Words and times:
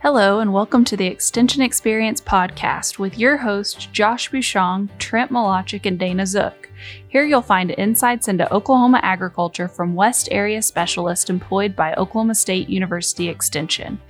Hello, 0.00 0.38
and 0.38 0.52
welcome 0.52 0.84
to 0.84 0.96
the 0.96 1.08
Extension 1.08 1.60
Experience 1.60 2.20
podcast 2.20 3.00
with 3.00 3.18
your 3.18 3.36
hosts, 3.36 3.86
Josh 3.86 4.30
Bushong, 4.30 4.88
Trent 5.00 5.32
Milacek, 5.32 5.86
and 5.86 5.98
Dana 5.98 6.24
Zook. 6.24 6.70
Here 7.08 7.24
you'll 7.24 7.42
find 7.42 7.72
insights 7.72 8.28
into 8.28 8.50
Oklahoma 8.54 9.00
agriculture 9.02 9.66
from 9.66 9.96
West 9.96 10.28
Area 10.30 10.62
specialists 10.62 11.28
employed 11.28 11.74
by 11.74 11.94
Oklahoma 11.94 12.36
State 12.36 12.68
University 12.68 13.28
Extension. 13.28 14.00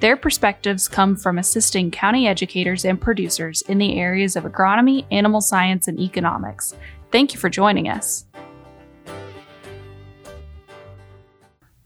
Their 0.00 0.14
perspectives 0.14 0.88
come 0.88 1.16
from 1.16 1.38
assisting 1.38 1.90
county 1.90 2.28
educators 2.28 2.84
and 2.84 3.00
producers 3.00 3.62
in 3.62 3.78
the 3.78 3.98
areas 3.98 4.36
of 4.36 4.44
agronomy, 4.44 5.06
animal 5.10 5.40
science, 5.40 5.88
and 5.88 5.98
economics. 5.98 6.74
Thank 7.10 7.32
you 7.32 7.40
for 7.40 7.48
joining 7.48 7.88
us. 7.88 8.26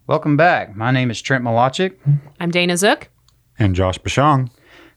Welcome 0.09 0.37
back. 0.37 0.75
My 0.75 0.91
name 0.91 1.13
is 1.13 1.23
Trent 1.23 1.45
Milacek. 1.45 1.97
I'm 2.41 2.51
Dana 2.51 2.77
Zook. 2.77 3.11
And 3.59 3.75
Josh 3.75 3.99
Bushong. 3.99 4.51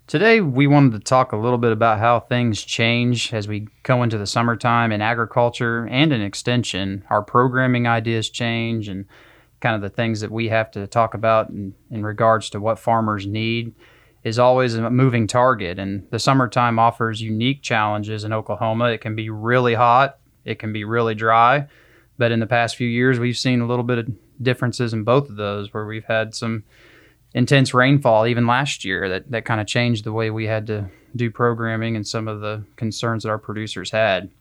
Today, 0.07 0.41
we 0.41 0.65
wanted 0.67 0.93
to 0.93 0.99
talk 0.99 1.31
a 1.31 1.37
little 1.37 1.57
bit 1.57 1.71
about 1.71 1.99
how 1.99 2.19
things 2.19 2.63
change 2.63 3.31
as 3.33 3.47
we 3.47 3.67
go 3.83 4.01
into 4.01 4.17
the 4.17 4.25
summertime 4.25 4.91
in 4.91 5.01
agriculture 5.01 5.85
and 5.91 6.11
in 6.11 6.21
extension. 6.21 7.03
Our 7.09 7.21
programming 7.21 7.87
ideas 7.87 8.29
change 8.29 8.87
and 8.87 9.05
kind 9.59 9.75
of 9.75 9.81
the 9.81 9.89
things 9.89 10.21
that 10.21 10.31
we 10.31 10.47
have 10.47 10.71
to 10.71 10.87
talk 10.87 11.13
about 11.13 11.49
in, 11.49 11.75
in 11.91 12.03
regards 12.03 12.49
to 12.51 12.59
what 12.59 12.79
farmers 12.79 13.27
need 13.27 13.75
is 14.23 14.39
always 14.39 14.73
a 14.75 14.89
moving 14.89 15.27
target. 15.27 15.77
And 15.77 16.07
the 16.09 16.19
summertime 16.19 16.79
offers 16.79 17.21
unique 17.21 17.61
challenges 17.61 18.23
in 18.23 18.33
Oklahoma. 18.33 18.85
It 18.85 19.01
can 19.01 19.15
be 19.15 19.29
really 19.29 19.75
hot, 19.75 20.17
it 20.45 20.57
can 20.57 20.73
be 20.73 20.83
really 20.83 21.15
dry. 21.15 21.67
But 22.17 22.31
in 22.31 22.39
the 22.39 22.47
past 22.47 22.75
few 22.75 22.87
years, 22.87 23.19
we've 23.19 23.37
seen 23.37 23.61
a 23.61 23.67
little 23.67 23.83
bit 23.83 23.99
of 23.99 24.07
differences 24.41 24.93
in 24.93 25.03
both 25.03 25.29
of 25.29 25.35
those 25.35 25.73
where 25.73 25.85
we've 25.85 26.05
had 26.05 26.33
some 26.33 26.63
intense 27.37 27.71
rainfall 27.71 28.25
even 28.25 28.47
last 28.47 28.83
year 28.83 29.07
that, 29.07 29.29
that 29.29 29.45
kind 29.45 29.61
of 29.61 29.67
changed 29.67 30.03
the 30.03 30.11
way 30.11 30.31
we 30.31 30.47
had 30.47 30.65
to 30.65 30.89
do 31.15 31.29
programming 31.29 31.95
and 31.95 32.05
some 32.05 32.27
of 32.27 32.41
the 32.41 32.63
concerns 32.77 33.23
that 33.23 33.29
our 33.29 33.37
producers 33.37 33.91
had. 33.91 34.31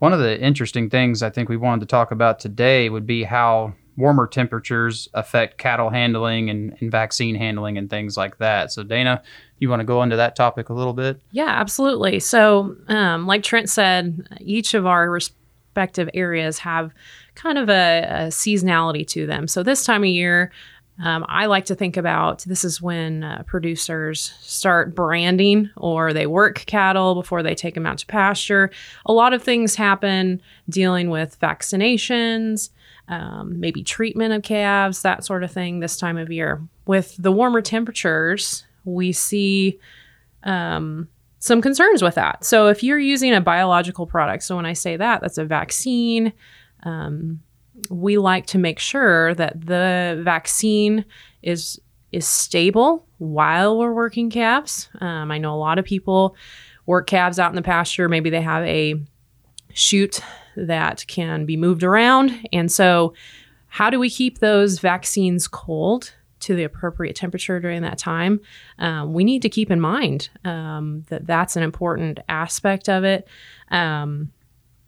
One 0.00 0.12
of 0.12 0.18
the 0.18 0.38
interesting 0.38 0.90
things 0.90 1.22
I 1.22 1.30
think 1.30 1.48
we 1.48 1.56
wanted 1.56 1.80
to 1.80 1.86
talk 1.86 2.10
about 2.10 2.38
today 2.38 2.90
would 2.90 3.06
be 3.06 3.24
how 3.24 3.72
warmer 3.96 4.26
temperatures 4.26 5.08
affect 5.14 5.56
cattle 5.56 5.88
handling 5.88 6.50
and, 6.50 6.76
and 6.80 6.90
vaccine 6.90 7.34
handling 7.34 7.78
and 7.78 7.88
things 7.88 8.18
like 8.18 8.36
that. 8.36 8.70
So, 8.70 8.82
Dana, 8.82 9.22
you 9.58 9.70
want 9.70 9.80
to 9.80 9.86
go 9.86 10.02
into 10.02 10.16
that 10.16 10.36
topic 10.36 10.68
a 10.68 10.74
little 10.74 10.92
bit? 10.92 11.18
Yeah, 11.30 11.48
absolutely. 11.48 12.20
So, 12.20 12.76
um, 12.88 13.26
like 13.26 13.44
Trent 13.44 13.70
said, 13.70 14.28
each 14.40 14.74
of 14.74 14.84
our 14.84 15.10
respective 15.10 16.10
areas 16.12 16.58
have 16.58 16.92
kind 17.34 17.56
of 17.56 17.70
a, 17.70 18.02
a 18.02 18.16
seasonality 18.26 19.06
to 19.06 19.24
them. 19.24 19.48
So, 19.48 19.62
this 19.62 19.86
time 19.86 20.02
of 20.02 20.10
year, 20.10 20.52
um, 20.98 21.26
I 21.28 21.46
like 21.46 21.66
to 21.66 21.74
think 21.74 21.96
about 21.96 22.42
this 22.44 22.64
is 22.64 22.80
when 22.80 23.22
uh, 23.22 23.42
producers 23.46 24.32
start 24.40 24.94
branding 24.94 25.70
or 25.76 26.12
they 26.12 26.26
work 26.26 26.64
cattle 26.66 27.14
before 27.14 27.42
they 27.42 27.54
take 27.54 27.74
them 27.74 27.84
out 27.84 27.98
to 27.98 28.06
pasture. 28.06 28.70
A 29.04 29.12
lot 29.12 29.34
of 29.34 29.42
things 29.42 29.74
happen 29.74 30.40
dealing 30.70 31.10
with 31.10 31.38
vaccinations, 31.38 32.70
um, 33.08 33.60
maybe 33.60 33.82
treatment 33.82 34.32
of 34.32 34.42
calves, 34.42 35.02
that 35.02 35.24
sort 35.24 35.44
of 35.44 35.52
thing 35.52 35.80
this 35.80 35.98
time 35.98 36.16
of 36.16 36.32
year. 36.32 36.62
With 36.86 37.14
the 37.18 37.32
warmer 37.32 37.60
temperatures, 37.60 38.64
we 38.84 39.12
see 39.12 39.78
um, 40.44 41.08
some 41.40 41.60
concerns 41.60 42.02
with 42.02 42.14
that. 42.14 42.42
So 42.44 42.68
if 42.68 42.82
you're 42.82 42.98
using 42.98 43.34
a 43.34 43.40
biological 43.42 44.06
product, 44.06 44.44
so 44.44 44.56
when 44.56 44.66
I 44.66 44.72
say 44.72 44.96
that, 44.96 45.20
that's 45.20 45.38
a 45.38 45.44
vaccine. 45.44 46.32
Um, 46.84 47.40
we 47.90 48.18
like 48.18 48.46
to 48.46 48.58
make 48.58 48.78
sure 48.78 49.34
that 49.34 49.66
the 49.66 50.20
vaccine 50.22 51.04
is 51.42 51.80
is 52.12 52.26
stable 52.26 53.06
while 53.18 53.76
we're 53.76 53.92
working 53.92 54.30
calves. 54.30 54.88
Um, 55.00 55.30
I 55.30 55.38
know 55.38 55.52
a 55.54 55.58
lot 55.58 55.78
of 55.78 55.84
people 55.84 56.36
work 56.86 57.06
calves 57.06 57.38
out 57.38 57.50
in 57.50 57.56
the 57.56 57.62
pasture. 57.62 58.08
Maybe 58.08 58.30
they 58.30 58.40
have 58.40 58.64
a 58.64 58.94
chute 59.74 60.20
that 60.56 61.04
can 61.08 61.44
be 61.44 61.56
moved 61.56 61.82
around, 61.82 62.32
and 62.52 62.70
so 62.70 63.12
how 63.68 63.90
do 63.90 63.98
we 63.98 64.08
keep 64.08 64.38
those 64.38 64.78
vaccines 64.78 65.48
cold 65.48 66.14
to 66.40 66.54
the 66.54 66.64
appropriate 66.64 67.16
temperature 67.16 67.60
during 67.60 67.82
that 67.82 67.98
time? 67.98 68.40
Um, 68.78 69.12
we 69.12 69.24
need 69.24 69.42
to 69.42 69.48
keep 69.48 69.70
in 69.70 69.80
mind 69.80 70.30
um, 70.44 71.04
that 71.08 71.26
that's 71.26 71.56
an 71.56 71.62
important 71.62 72.20
aspect 72.28 72.88
of 72.88 73.04
it. 73.04 73.28
Um, 73.70 74.32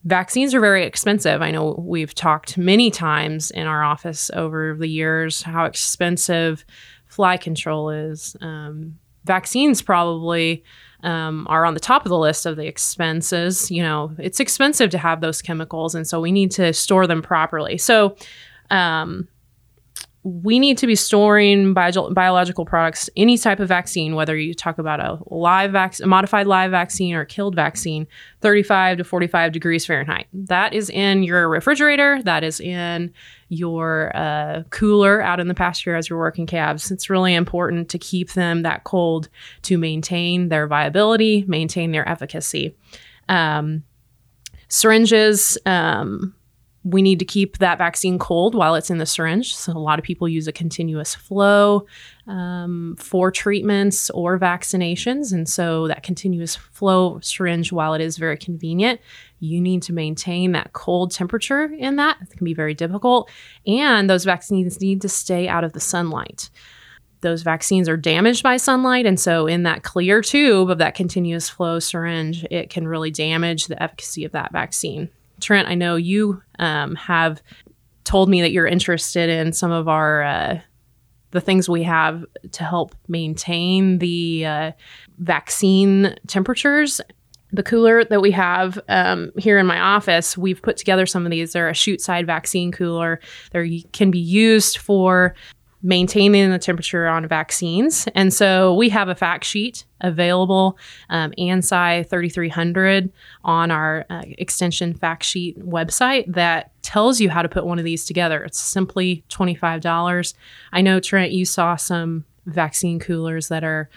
vaccines 0.08 0.54
are 0.54 0.60
very 0.60 0.84
expensive. 0.84 1.42
I 1.42 1.50
know 1.50 1.74
we've 1.86 2.14
talked 2.14 2.56
many 2.56 2.91
times 2.91 3.50
in 3.50 3.66
our 3.66 3.84
office 3.84 4.30
over 4.34 4.74
the 4.74 4.88
years 4.88 5.42
how 5.42 5.66
expensive 5.66 6.64
fly 7.06 7.36
control 7.36 7.91
is. 7.91 8.34
Um, 8.41 8.98
vaccines 9.24 9.82
probably 9.82 10.64
um, 11.02 11.46
are 11.50 11.66
on 11.66 11.74
the 11.74 11.80
top 11.80 12.06
of 12.06 12.10
the 12.10 12.19
list 12.19 12.46
of 12.46 12.56
the 12.56 12.66
expenses. 12.66 13.70
You 13.70 13.82
know, 13.82 14.12
it's 14.19 14.41
expensive 14.41 14.91
to 14.91 14.98
have 14.98 15.20
those 15.20 15.42
chemicals, 15.42 15.94
and 15.94 16.06
so 16.06 16.20
we 16.20 16.32
need 16.32 16.50
to 16.52 16.72
store 16.72 17.06
them 17.06 17.20
properly. 17.20 17.76
So, 17.76 18.16
um, 18.70 19.28
we 20.25 20.59
need 20.59 20.77
to 20.79 20.87
be 20.87 20.97
storing 20.97 21.73
bio- 21.73 22.12
biological 22.12 22.65
products, 22.65 23.09
any 23.17 23.39
type 23.39 23.61
of 23.61 23.69
vaccine, 23.69 24.15
whether 24.15 24.37
you 24.37 24.53
talk 24.53 24.79
about 24.79 25.01
a 25.01 25.19
live 25.27 25.73
vac- 25.73 26.01
a 26.01 26.06
modified 26.06 26.47
live 26.47 26.71
vaccine 26.73 27.15
or 27.15 27.25
killed 27.25 27.55
vaccine, 27.55 28.06
35 28.41 28.99
to 28.99 29.05
45 29.05 29.53
degrees 29.53 29.87
Fahrenheit. 29.87 30.27
That 30.33 30.75
is 30.75 30.91
in 30.91 31.23
your 31.23 31.49
refrigerator. 31.49 32.21
That 32.23 32.43
is 32.43 32.61
in 32.61 33.12
your 33.49 34.15
uh, 34.15 34.65
cooler 34.71 35.23
out 35.23 35.41
in 35.41 35.49
the 35.49 35.55
pasture 35.55 35.95
as 35.95 36.11
you're 36.11 36.19
working 36.19 36.47
calves. 36.47 36.91
It's 36.91 37.09
really 37.09 37.35
important 37.35 37.89
to 37.91 37.99
keep 37.99 38.33
them 38.33 38.62
that 38.62 38.85
cold 38.85 39.29
to 39.62 39.79
maintain 39.79 40.49
their 40.49 40.67
viability, 40.67 41.45
maintain 41.47 41.93
their 41.93 42.06
efficacy. 42.09 42.77
Um, 43.29 43.85
syringes, 44.69 45.56
um, 45.65 46.35
we 46.84 47.03
need 47.03 47.19
to 47.19 47.25
keep 47.25 47.59
that 47.59 47.78
vaccine 47.78 48.19
cold 48.19 48.55
while 48.55 48.75
it's 48.75 48.91
in 48.91 48.99
the 48.99 49.06
syringe. 49.06 49.55
So, 49.55 49.72
a 49.72 49.78
lot 49.78 49.99
of 49.99 50.05
people 50.05 50.28
use 50.28 50.47
a 50.47 50.53
continuous 50.53 51.15
flow 51.15 51.87
um, 52.27 52.97
for 52.99 53.31
treatments 53.31 54.11
or 54.11 54.39
vaccinations. 54.39 55.33
And 55.33 55.49
so, 55.49 55.88
that 55.88 56.03
continuous 56.03 56.56
flow 56.56 57.19
syringe, 57.21 57.72
while 57.72 57.94
it 57.94 58.00
is 58.00 58.17
very 58.17 58.37
convenient, 58.37 59.00
you 59.41 59.61
need 59.61 59.83
to 59.83 59.93
maintain 59.93 60.53
that 60.53 60.72
cold 60.72 61.11
temperature 61.11 61.65
in 61.65 61.97
that. 61.97 62.19
It 62.22 62.37
can 62.37 62.44
be 62.44 62.55
very 62.55 62.75
difficult. 62.75 63.31
And 63.67 64.09
those 64.09 64.25
vaccines 64.25 64.81
need 64.81 65.03
to 65.03 65.09
stay 65.09 65.49
out 65.49 65.65
of 65.65 65.72
the 65.72 65.81
sunlight. 65.81 66.49
Those 67.21 67.43
vaccines 67.43 67.88
are 67.88 67.97
damaged 67.97 68.44
by 68.44 68.56
sunlight. 68.59 69.05
And 69.05 69.19
so, 69.19 69.49
in 69.49 69.65
that 69.65 69.83
clear 69.83 70.22
tube 70.22 70.71
of 70.71 70.78
that 70.78 70.94
continuous 70.94 71.49
flow 71.49 71.81
syringe, 71.81 72.47
it 72.50 72.71
can 72.71 72.87
really 72.87 73.11
damage 73.11 73.67
the 73.67 73.83
efficacy 73.83 74.25
of 74.25 74.33
that 74.33 74.53
vaccine. 74.53 75.11
Trent, 75.41 75.69
I 75.69 75.75
know 75.75 75.97
you 75.97 76.43
um, 76.59 76.94
have 76.97 77.43
told 78.04 78.28
me 78.28 78.41
that 78.41 78.53
you're 78.53 78.66
interested 78.66 79.28
in 79.28 79.53
some 79.53 79.71
of 79.71 79.88
our 79.88 80.22
uh, 80.22 80.60
the 81.31 81.41
things 81.41 81.69
we 81.69 81.82
have 81.82 82.25
to 82.53 82.65
help 82.65 82.94
maintain 83.06 83.99
the 83.99 84.47
uh, 84.47 84.72
vaccine 85.19 86.16
temperatures. 86.26 87.00
The 87.53 87.62
cooler 87.62 88.04
that 88.04 88.21
we 88.21 88.31
have 88.31 88.78
um, 88.88 89.31
here 89.38 89.59
in 89.59 89.66
my 89.66 89.81
office, 89.81 90.37
we've 90.37 90.60
put 90.60 90.76
together 90.76 91.06
some 91.06 91.25
of 91.25 91.31
these. 91.31 91.53
They're 91.53 91.69
a 91.69 91.75
chute 91.75 92.00
side 92.00 92.26
vaccine 92.26 92.72
cooler. 92.72 93.20
They 93.53 93.84
can 93.93 94.10
be 94.10 94.19
used 94.19 94.78
for 94.78 95.34
maintaining 95.83 96.50
the 96.50 96.59
temperature 96.59 97.06
on 97.06 97.27
vaccines. 97.28 98.09
And 98.15 98.34
so 98.34 98.75
we 98.75 98.89
have 98.89 99.09
a 99.09 99.15
fact 99.15 99.44
sheet 99.44 99.84
available, 100.00 100.77
um, 101.09 101.33
ANSI 101.39 102.09
3300 102.09 103.12
on 103.44 103.71
our 103.71 104.05
uh, 104.11 104.22
extension 104.38 104.93
fact 104.94 105.22
sheet 105.22 105.59
website 105.61 106.33
that 106.34 106.72
tells 106.83 107.21
you 107.21 107.31
how 107.31 107.43
to 107.43 107.49
put 107.49 107.65
one 107.65 107.78
of 107.78 107.84
these 107.84 108.05
together. 108.05 108.43
It's 108.43 108.59
simply 108.59 109.25
$25. 109.28 110.34
I 110.72 110.81
know, 110.81 110.99
Trent, 110.99 111.32
you 111.32 111.44
saw 111.44 111.76
some 111.76 112.25
vaccine 112.47 112.99
coolers 112.99 113.49
that 113.49 113.62
are 113.62 113.88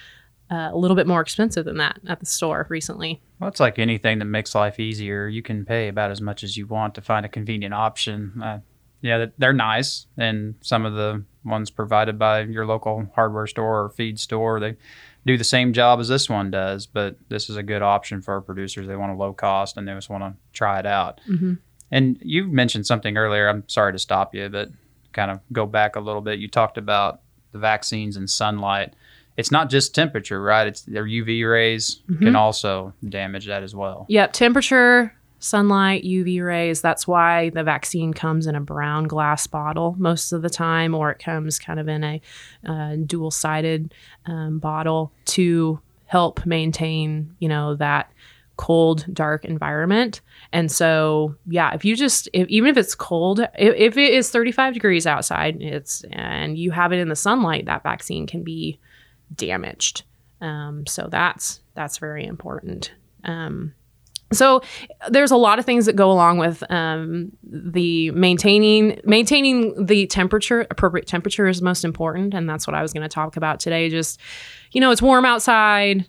uh, 0.51 0.69
a 0.71 0.77
little 0.77 0.95
bit 0.95 1.07
more 1.07 1.21
expensive 1.21 1.65
than 1.65 1.77
that 1.77 1.99
at 2.07 2.19
the 2.19 2.25
store 2.25 2.67
recently. 2.69 3.21
Well, 3.39 3.47
it's 3.47 3.59
like 3.59 3.79
anything 3.79 4.19
that 4.19 4.25
makes 4.25 4.53
life 4.53 4.79
easier. 4.79 5.27
You 5.27 5.41
can 5.41 5.65
pay 5.65 5.87
about 5.87 6.11
as 6.11 6.21
much 6.21 6.43
as 6.43 6.57
you 6.57 6.67
want 6.67 6.93
to 6.95 7.01
find 7.01 7.25
a 7.25 7.29
convenient 7.29 7.73
option. 7.73 8.41
Uh, 8.43 8.59
yeah, 9.01 9.27
they're 9.37 9.53
nice, 9.53 10.05
and 10.17 10.55
some 10.61 10.85
of 10.85 10.93
the 10.93 11.23
ones 11.43 11.69
provided 11.69 12.19
by 12.19 12.41
your 12.41 12.65
local 12.65 13.09
hardware 13.15 13.47
store 13.47 13.83
or 13.83 13.89
feed 13.89 14.19
store. 14.19 14.59
They 14.59 14.75
do 15.25 15.37
the 15.37 15.43
same 15.43 15.73
job 15.73 15.99
as 15.99 16.07
this 16.07 16.29
one 16.29 16.51
does, 16.51 16.85
but 16.85 17.15
this 17.29 17.49
is 17.49 17.55
a 17.55 17.63
good 17.63 17.81
option 17.81 18.21
for 18.21 18.33
our 18.33 18.41
producers. 18.41 18.87
They 18.87 18.95
want 18.95 19.11
a 19.11 19.15
low 19.15 19.33
cost 19.33 19.77
and 19.77 19.87
they 19.87 19.93
just 19.93 20.09
want 20.09 20.23
to 20.23 20.33
try 20.53 20.79
it 20.79 20.85
out. 20.85 21.21
Mm-hmm. 21.29 21.53
And 21.91 22.17
you 22.21 22.47
mentioned 22.47 22.87
something 22.87 23.17
earlier. 23.17 23.49
I'm 23.49 23.67
sorry 23.67 23.91
to 23.91 23.99
stop 23.99 24.33
you, 24.33 24.49
but 24.49 24.69
kind 25.11 25.29
of 25.29 25.41
go 25.51 25.65
back 25.65 25.95
a 25.95 25.99
little 25.99 26.21
bit. 26.21 26.39
You 26.39 26.47
talked 26.47 26.77
about 26.77 27.21
the 27.51 27.59
vaccines 27.59 28.15
and 28.15 28.29
sunlight. 28.29 28.93
It's 29.37 29.51
not 29.51 29.69
just 29.69 29.93
temperature, 29.93 30.41
right? 30.41 30.67
It's 30.67 30.81
their 30.81 31.05
UV 31.05 31.49
rays 31.49 32.01
mm-hmm. 32.09 32.25
can 32.25 32.35
also 32.35 32.93
damage 33.07 33.47
that 33.47 33.63
as 33.63 33.75
well. 33.75 34.05
Yep, 34.09 34.33
temperature, 34.33 35.13
sunlight, 35.41 36.03
UV 36.03 36.43
rays. 36.43 36.81
That's 36.81 37.07
why 37.07 37.49
the 37.49 37.63
vaccine 37.63 38.13
comes 38.13 38.47
in 38.47 38.55
a 38.55 38.61
brown 38.61 39.05
glass 39.05 39.47
bottle 39.47 39.95
most 39.97 40.31
of 40.31 40.41
the 40.41 40.49
time, 40.49 40.95
or 40.95 41.11
it 41.11 41.19
comes 41.19 41.59
kind 41.59 41.79
of 41.79 41.87
in 41.87 42.03
a 42.03 42.21
uh, 42.67 42.95
dual 43.05 43.31
sided 43.31 43.93
um, 44.25 44.59
bottle 44.59 45.11
to 45.25 45.79
help 46.05 46.45
maintain, 46.45 47.35
you 47.39 47.49
know, 47.49 47.75
that 47.75 48.11
cold, 48.57 49.05
dark 49.11 49.43
environment. 49.43 50.21
And 50.53 50.71
so, 50.71 51.35
yeah, 51.47 51.73
if 51.73 51.83
you 51.83 51.95
just, 51.95 52.29
if, 52.31 52.47
even 52.47 52.69
if 52.69 52.77
it's 52.77 52.93
cold, 52.93 53.39
if, 53.39 53.75
if 53.75 53.97
it 53.97 54.13
is 54.13 54.29
35 54.29 54.75
degrees 54.75 55.07
outside, 55.07 55.61
it's, 55.61 56.03
and 56.11 56.57
you 56.57 56.69
have 56.71 56.93
it 56.93 56.99
in 56.99 57.09
the 57.09 57.15
sunlight, 57.15 57.65
that 57.65 57.81
vaccine 57.81 58.27
can 58.27 58.43
be 58.43 58.79
damaged. 59.35 60.03
Um, 60.41 60.85
so 60.85 61.07
that's, 61.09 61.61
that's 61.73 61.97
very 61.97 62.25
important. 62.25 62.93
Um, 63.23 63.73
so 64.31 64.61
there's 65.09 65.31
a 65.31 65.37
lot 65.37 65.59
of 65.59 65.65
things 65.65 65.85
that 65.85 65.95
go 65.95 66.11
along 66.11 66.37
with 66.37 66.63
um, 66.71 67.31
the 67.43 68.11
maintaining 68.11 68.99
maintaining 69.03 69.85
the 69.85 70.07
temperature 70.07 70.65
appropriate 70.69 71.07
temperature 71.07 71.47
is 71.47 71.61
most 71.61 71.83
important 71.83 72.33
and 72.33 72.49
that's 72.49 72.67
what 72.67 72.75
i 72.75 72.81
was 72.81 72.93
going 72.93 73.03
to 73.03 73.13
talk 73.13 73.37
about 73.37 73.59
today 73.59 73.89
just 73.89 74.19
you 74.71 74.81
know 74.81 74.91
it's 74.91 75.01
warm 75.01 75.25
outside 75.25 76.05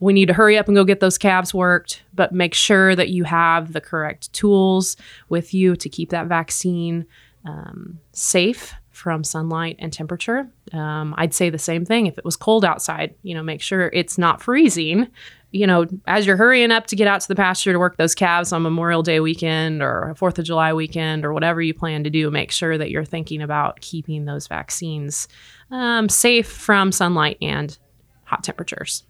we 0.00 0.14
need 0.14 0.26
to 0.26 0.34
hurry 0.34 0.58
up 0.58 0.66
and 0.66 0.74
go 0.74 0.82
get 0.82 1.00
those 1.00 1.18
calves 1.18 1.52
worked, 1.52 2.02
but 2.14 2.32
make 2.32 2.54
sure 2.54 2.96
that 2.96 3.10
you 3.10 3.24
have 3.24 3.74
the 3.74 3.80
correct 3.80 4.32
tools 4.32 4.96
with 5.28 5.52
you 5.52 5.76
to 5.76 5.88
keep 5.88 6.08
that 6.08 6.26
vaccine 6.26 7.06
um, 7.44 8.00
safe 8.12 8.74
from 8.90 9.22
sunlight 9.24 9.76
and 9.78 9.92
temperature. 9.92 10.48
Um, 10.72 11.14
I'd 11.16 11.34
say 11.34 11.50
the 11.50 11.58
same 11.58 11.84
thing 11.84 12.06
if 12.06 12.18
it 12.18 12.24
was 12.24 12.36
cold 12.36 12.64
outside, 12.64 13.14
you 13.22 13.34
know, 13.34 13.42
make 13.42 13.62
sure 13.62 13.90
it's 13.92 14.18
not 14.18 14.42
freezing. 14.42 15.08
You 15.52 15.66
know, 15.66 15.86
as 16.06 16.26
you're 16.26 16.36
hurrying 16.36 16.70
up 16.70 16.86
to 16.86 16.96
get 16.96 17.08
out 17.08 17.20
to 17.22 17.28
the 17.28 17.34
pasture 17.34 17.72
to 17.72 17.78
work 17.78 17.96
those 17.96 18.14
calves 18.14 18.52
on 18.52 18.62
Memorial 18.62 19.02
Day 19.02 19.18
weekend 19.18 19.82
or 19.82 20.14
Fourth 20.16 20.38
of 20.38 20.44
July 20.44 20.72
weekend 20.72 21.24
or 21.24 21.32
whatever 21.32 21.60
you 21.60 21.74
plan 21.74 22.04
to 22.04 22.10
do, 22.10 22.30
make 22.30 22.52
sure 22.52 22.78
that 22.78 22.90
you're 22.90 23.04
thinking 23.04 23.42
about 23.42 23.80
keeping 23.80 24.26
those 24.26 24.46
vaccines 24.46 25.26
um, 25.72 26.08
safe 26.08 26.48
from 26.48 26.92
sunlight 26.92 27.36
and 27.42 27.76
hot 28.24 28.44
temperatures. 28.44 29.04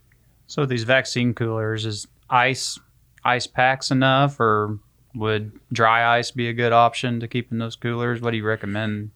So 0.47 0.65
these 0.65 0.85
vaccine 0.85 1.35
coolers 1.35 1.85
is 1.85 2.07
ice 2.31 2.79
ice 3.23 3.47
packs 3.47 3.91
enough, 3.91 4.41
or 4.41 4.79
would 5.15 5.53
dry 5.73 6.19
ice 6.19 6.31
be 6.31 6.49
a 6.49 6.53
good 6.53 6.73
option 6.73 7.21
to 7.21 7.29
keep 7.29 7.53
in 7.53 7.59
those 7.59 7.77
coolers? 7.77 8.21
What 8.21 8.31
do 8.31 8.39
you 8.39 8.47
recommend 8.47 9.11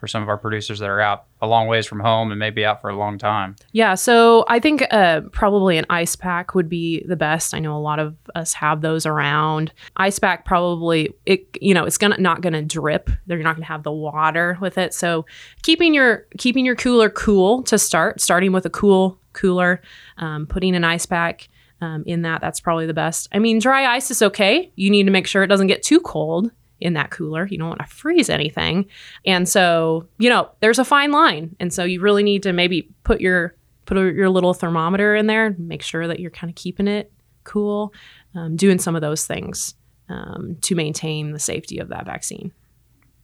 for 0.00 0.06
some 0.06 0.22
of 0.22 0.28
our 0.28 0.38
producers 0.38 0.78
that 0.78 0.88
are 0.88 1.00
out 1.00 1.26
a 1.44 1.46
long 1.46 1.66
ways 1.66 1.86
from 1.86 2.00
home 2.00 2.30
and 2.30 2.38
maybe 2.38 2.64
out 2.64 2.80
for 2.80 2.90
a 2.90 2.96
long 2.96 3.18
time? 3.18 3.56
Yeah, 3.72 3.94
so 3.94 4.44
I 4.48 4.58
think 4.58 4.84
uh, 4.90 5.22
probably 5.32 5.78
an 5.78 5.86
ice 5.90 6.16
pack 6.16 6.54
would 6.54 6.68
be 6.68 7.04
the 7.06 7.16
best. 7.16 7.54
I 7.54 7.58
know 7.58 7.76
a 7.76 7.78
lot 7.78 7.98
of 7.98 8.16
us 8.34 8.52
have 8.54 8.80
those 8.80 9.06
around. 9.06 9.72
Ice 9.96 10.18
pack 10.18 10.44
probably 10.44 11.14
it 11.26 11.46
you 11.60 11.74
know 11.74 11.84
it's 11.84 11.98
gonna 11.98 12.18
not 12.18 12.40
gonna 12.40 12.62
drip. 12.62 13.10
They're 13.26 13.38
not 13.38 13.56
gonna 13.56 13.66
have 13.66 13.82
the 13.82 13.92
water 13.92 14.58
with 14.60 14.78
it. 14.78 14.94
So 14.94 15.26
keeping 15.62 15.94
your 15.94 16.26
keeping 16.38 16.64
your 16.64 16.76
cooler 16.76 17.10
cool 17.10 17.62
to 17.64 17.78
start, 17.78 18.20
starting 18.20 18.52
with 18.52 18.66
a 18.66 18.70
cool 18.70 19.20
cooler, 19.32 19.82
um, 20.18 20.46
putting 20.46 20.74
an 20.74 20.84
ice 20.84 21.06
pack. 21.06 21.48
Um, 21.80 22.04
in 22.06 22.22
that, 22.22 22.40
that's 22.40 22.60
probably 22.60 22.86
the 22.86 22.94
best. 22.94 23.28
I 23.30 23.38
mean, 23.40 23.58
dry 23.58 23.94
ice 23.94 24.10
is 24.10 24.22
okay. 24.22 24.72
You 24.74 24.90
need 24.90 25.04
to 25.04 25.10
make 25.10 25.26
sure 25.26 25.42
it 25.42 25.48
doesn't 25.48 25.66
get 25.66 25.82
too 25.82 26.00
cold 26.00 26.50
in 26.80 26.94
that 26.94 27.10
cooler. 27.10 27.46
You 27.46 27.58
don't 27.58 27.68
want 27.68 27.80
to 27.80 27.86
freeze 27.86 28.28
anything. 28.28 28.86
And 29.24 29.48
so, 29.48 30.06
you 30.18 30.28
know, 30.28 30.50
there's 30.60 30.78
a 30.78 30.84
fine 30.84 31.12
line. 31.12 31.54
And 31.60 31.72
so 31.72 31.84
you 31.84 32.00
really 32.00 32.22
need 32.22 32.42
to 32.42 32.52
maybe 32.52 32.88
put 33.04 33.20
your 33.20 33.54
put 33.86 33.96
your 33.98 34.30
little 34.30 34.54
thermometer 34.54 35.14
in 35.14 35.26
there, 35.26 35.54
make 35.58 35.82
sure 35.82 36.06
that 36.08 36.18
you're 36.18 36.30
kind 36.30 36.50
of 36.50 36.54
keeping 36.54 36.88
it 36.88 37.12
cool, 37.44 37.92
um, 38.34 38.56
doing 38.56 38.78
some 38.78 38.96
of 38.96 39.02
those 39.02 39.26
things 39.26 39.74
um, 40.08 40.56
to 40.62 40.74
maintain 40.74 41.32
the 41.32 41.38
safety 41.38 41.78
of 41.78 41.88
that 41.88 42.06
vaccine. 42.06 42.52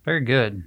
Very 0.05 0.21
good. 0.21 0.63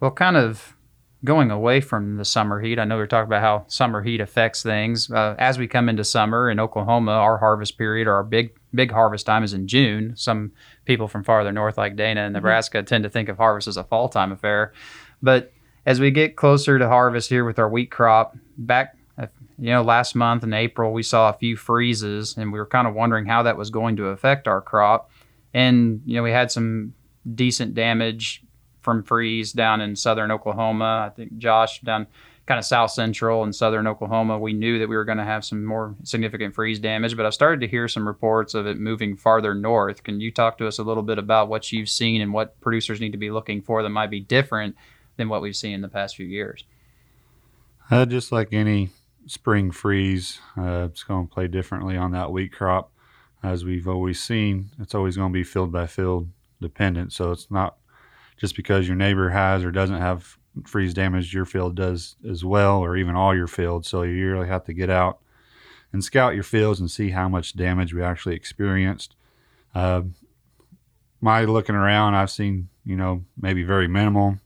Well, 0.00 0.10
kind 0.10 0.36
of 0.36 0.76
going 1.24 1.50
away 1.50 1.80
from 1.80 2.16
the 2.16 2.24
summer 2.24 2.60
heat, 2.60 2.78
I 2.78 2.84
know 2.84 2.96
we 2.96 3.02
are 3.02 3.06
talking 3.06 3.28
about 3.28 3.42
how 3.42 3.64
summer 3.68 4.02
heat 4.02 4.20
affects 4.20 4.62
things. 4.62 5.10
Uh, 5.10 5.36
as 5.38 5.58
we 5.58 5.68
come 5.68 5.88
into 5.88 6.04
summer 6.04 6.50
in 6.50 6.58
Oklahoma, 6.58 7.12
our 7.12 7.38
harvest 7.38 7.78
period 7.78 8.08
or 8.08 8.14
our 8.14 8.24
big 8.24 8.56
big 8.74 8.90
harvest 8.90 9.26
time 9.26 9.44
is 9.44 9.52
in 9.52 9.68
June. 9.68 10.14
Some 10.16 10.52
people 10.84 11.08
from 11.08 11.24
farther 11.24 11.52
north, 11.52 11.78
like 11.78 11.96
Dana 11.96 12.22
and 12.22 12.28
mm-hmm. 12.28 12.34
Nebraska, 12.34 12.78
mm-hmm. 12.78 12.86
tend 12.86 13.04
to 13.04 13.10
think 13.10 13.28
of 13.28 13.36
harvest 13.36 13.68
as 13.68 13.76
a 13.76 13.84
fall 13.84 14.08
time 14.08 14.32
affair. 14.32 14.72
But 15.22 15.52
as 15.86 16.00
we 16.00 16.10
get 16.10 16.36
closer 16.36 16.78
to 16.78 16.88
harvest 16.88 17.28
here 17.28 17.44
with 17.44 17.58
our 17.58 17.68
wheat 17.68 17.90
crop, 17.90 18.36
back 18.56 18.96
uh, 19.18 19.26
you 19.58 19.70
know 19.70 19.82
last 19.82 20.14
month 20.14 20.44
in 20.44 20.52
April 20.52 20.92
we 20.92 21.02
saw 21.02 21.28
a 21.28 21.34
few 21.34 21.56
freezes, 21.56 22.36
and 22.36 22.52
we 22.52 22.58
were 22.58 22.66
kind 22.66 22.86
of 22.86 22.94
wondering 22.94 23.26
how 23.26 23.42
that 23.42 23.56
was 23.56 23.70
going 23.70 23.96
to 23.96 24.06
affect 24.06 24.48
our 24.48 24.60
crop. 24.60 25.10
And 25.54 26.02
you 26.04 26.16
know 26.16 26.22
we 26.22 26.30
had 26.30 26.50
some 26.50 26.94
decent 27.34 27.74
damage 27.74 28.42
from 28.80 29.02
freeze 29.02 29.52
down 29.52 29.80
in 29.80 29.94
southern 29.94 30.30
Oklahoma. 30.30 31.06
I 31.06 31.14
think 31.14 31.38
Josh 31.38 31.80
down 31.80 32.06
kind 32.46 32.58
of 32.58 32.64
south 32.64 32.90
central 32.90 33.44
and 33.44 33.54
southern 33.54 33.86
Oklahoma, 33.86 34.38
we 34.38 34.52
knew 34.52 34.78
that 34.78 34.88
we 34.88 34.96
were 34.96 35.04
going 35.04 35.18
to 35.18 35.24
have 35.24 35.44
some 35.44 35.64
more 35.64 35.94
significant 36.02 36.54
freeze 36.54 36.80
damage, 36.80 37.16
but 37.16 37.24
I've 37.24 37.34
started 37.34 37.60
to 37.60 37.68
hear 37.68 37.86
some 37.86 38.06
reports 38.06 38.54
of 38.54 38.66
it 38.66 38.78
moving 38.78 39.16
farther 39.16 39.54
north. 39.54 40.02
Can 40.02 40.20
you 40.20 40.32
talk 40.32 40.58
to 40.58 40.66
us 40.66 40.78
a 40.78 40.82
little 40.82 41.04
bit 41.04 41.18
about 41.18 41.48
what 41.48 41.70
you've 41.70 41.88
seen 41.88 42.20
and 42.20 42.32
what 42.32 42.60
producers 42.60 43.00
need 43.00 43.12
to 43.12 43.18
be 43.18 43.30
looking 43.30 43.62
for 43.62 43.82
that 43.82 43.90
might 43.90 44.10
be 44.10 44.20
different 44.20 44.76
than 45.16 45.28
what 45.28 45.42
we've 45.42 45.56
seen 45.56 45.74
in 45.74 45.82
the 45.82 45.88
past 45.88 46.16
few 46.16 46.26
years? 46.26 46.64
Uh, 47.90 48.06
just 48.06 48.32
like 48.32 48.52
any 48.52 48.90
spring 49.26 49.70
freeze, 49.70 50.40
uh, 50.56 50.88
it's 50.90 51.04
going 51.04 51.28
to 51.28 51.32
play 51.32 51.46
differently 51.46 51.96
on 51.96 52.10
that 52.12 52.32
wheat 52.32 52.52
crop. 52.52 52.90
As 53.42 53.64
we've 53.64 53.88
always 53.88 54.20
seen, 54.20 54.70
it's 54.80 54.94
always 54.94 55.16
going 55.16 55.32
to 55.32 55.34
be 55.34 55.44
field 55.44 55.72
by 55.72 55.86
field 55.86 56.28
dependent. 56.60 57.12
So 57.12 57.32
it's 57.32 57.50
not 57.50 57.76
just 58.36 58.56
because 58.56 58.86
your 58.86 58.96
neighbor 58.96 59.30
has 59.30 59.64
or 59.64 59.70
doesn't 59.70 59.98
have 59.98 60.38
freeze 60.64 60.94
damage, 60.94 61.32
your 61.32 61.44
field 61.44 61.74
does 61.76 62.16
as 62.28 62.44
well, 62.44 62.78
or 62.78 62.96
even 62.96 63.14
all 63.14 63.34
your 63.34 63.46
fields. 63.46 63.88
So 63.88 64.02
you 64.02 64.30
really 64.30 64.48
have 64.48 64.64
to 64.64 64.72
get 64.72 64.90
out 64.90 65.20
and 65.92 66.02
scout 66.02 66.34
your 66.34 66.42
fields 66.42 66.80
and 66.80 66.90
see 66.90 67.10
how 67.10 67.28
much 67.28 67.56
damage 67.56 67.92
we 67.92 68.02
actually 68.02 68.34
experienced. 68.34 69.14
Uh, 69.74 70.02
my 71.20 71.44
looking 71.44 71.74
around, 71.74 72.14
I've 72.14 72.30
seen, 72.30 72.68
you 72.84 72.96
know, 72.96 73.24
maybe 73.40 73.62
very 73.62 73.88
minimal, 73.88 74.38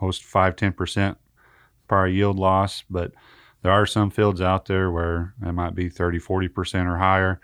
most 0.00 0.24
5 0.24 0.56
10% 0.56 1.16
probably 1.88 2.14
yield 2.14 2.38
loss, 2.38 2.84
but 2.88 3.12
there 3.62 3.72
are 3.72 3.86
some 3.86 4.10
fields 4.10 4.40
out 4.40 4.66
there 4.66 4.90
where 4.90 5.34
it 5.42 5.52
might 5.52 5.74
be 5.74 5.88
30 5.88 6.18
40% 6.18 6.86
or 6.86 6.98
higher. 6.98 7.40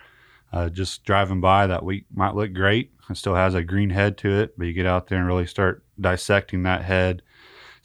Uh, 0.52 0.69
just 0.69 1.04
driving 1.04 1.40
by 1.40 1.66
that 1.66 1.84
wheat 1.84 2.06
might 2.14 2.34
look 2.34 2.52
great. 2.52 2.93
It 3.10 3.16
still 3.16 3.34
has 3.34 3.54
a 3.54 3.62
green 3.62 3.90
head 3.90 4.16
to 4.19 4.31
it, 4.31 4.56
but 4.56 4.66
you 4.66 4.72
get 4.72 4.87
out 4.87 5.08
there 5.08 5.19
and 5.19 5.26
really 5.26 5.46
start 5.46 5.84
dissecting 6.00 6.62
that 6.62 6.82
head, 6.82 7.22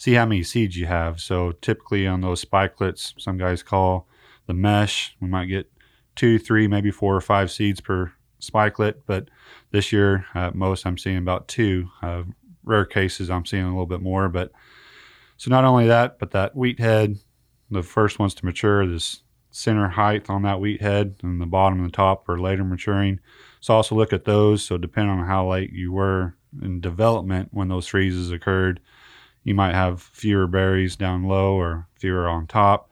see 0.01 0.13
how 0.13 0.25
many 0.25 0.41
seeds 0.41 0.75
you 0.75 0.87
have. 0.87 1.19
So 1.19 1.51
typically 1.61 2.07
on 2.07 2.21
those 2.21 2.43
spikelets, 2.43 3.13
some 3.21 3.37
guys 3.37 3.61
call 3.61 4.07
the 4.47 4.53
mesh, 4.55 5.15
we 5.21 5.27
might 5.27 5.45
get 5.45 5.71
two, 6.15 6.39
three, 6.39 6.67
maybe 6.67 6.89
four 6.89 7.15
or 7.15 7.21
five 7.21 7.51
seeds 7.51 7.79
per 7.81 8.11
spikelet. 8.41 8.95
But 9.05 9.29
this 9.69 9.91
year, 9.91 10.25
at 10.33 10.55
most, 10.55 10.87
I'm 10.87 10.97
seeing 10.97 11.19
about 11.19 11.47
two. 11.47 11.87
Uh, 12.01 12.23
rare 12.63 12.85
cases, 12.85 13.29
I'm 13.29 13.45
seeing 13.45 13.63
a 13.63 13.69
little 13.69 13.85
bit 13.85 14.01
more. 14.01 14.27
But 14.27 14.51
so 15.37 15.51
not 15.51 15.65
only 15.65 15.85
that, 15.85 16.17
but 16.17 16.31
that 16.31 16.55
wheat 16.55 16.79
head, 16.79 17.19
the 17.69 17.83
first 17.83 18.17
ones 18.17 18.33
to 18.33 18.45
mature, 18.45 18.87
this 18.87 19.21
center 19.51 19.87
height 19.87 20.31
on 20.31 20.41
that 20.41 20.59
wheat 20.59 20.81
head 20.81 21.17
and 21.21 21.39
the 21.39 21.45
bottom 21.45 21.77
and 21.77 21.87
the 21.87 21.95
top 21.95 22.27
are 22.27 22.39
later 22.39 22.63
maturing. 22.63 23.19
So 23.59 23.75
also 23.75 23.93
look 23.93 24.13
at 24.13 24.25
those. 24.25 24.63
So 24.63 24.79
depending 24.79 25.19
on 25.19 25.27
how 25.27 25.47
late 25.47 25.71
you 25.71 25.91
were 25.91 26.33
in 26.59 26.81
development 26.81 27.49
when 27.51 27.67
those 27.67 27.85
freezes 27.85 28.31
occurred, 28.31 28.79
you 29.43 29.55
might 29.55 29.73
have 29.73 30.01
fewer 30.01 30.47
berries 30.47 30.95
down 30.95 31.23
low 31.23 31.55
or 31.55 31.87
fewer 31.95 32.27
on 32.27 32.47
top. 32.47 32.89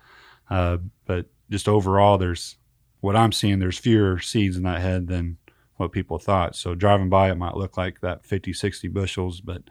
Uh, 0.49 0.77
but 1.05 1.27
just 1.49 1.67
overall, 1.67 2.17
there's 2.17 2.57
what 3.01 3.15
I'm 3.15 3.31
seeing. 3.31 3.59
There's 3.59 3.77
fewer 3.77 4.19
seeds 4.19 4.57
in 4.57 4.63
that 4.63 4.81
head 4.81 5.07
than 5.07 5.37
what 5.77 5.91
people 5.91 6.19
thought. 6.19 6.55
So 6.55 6.75
driving 6.75 7.09
by, 7.09 7.31
it 7.31 7.37
might 7.37 7.55
look 7.55 7.77
like 7.77 8.01
that 8.01 8.25
50, 8.25 8.53
60 8.53 8.87
bushels, 8.89 9.41
but 9.41 9.63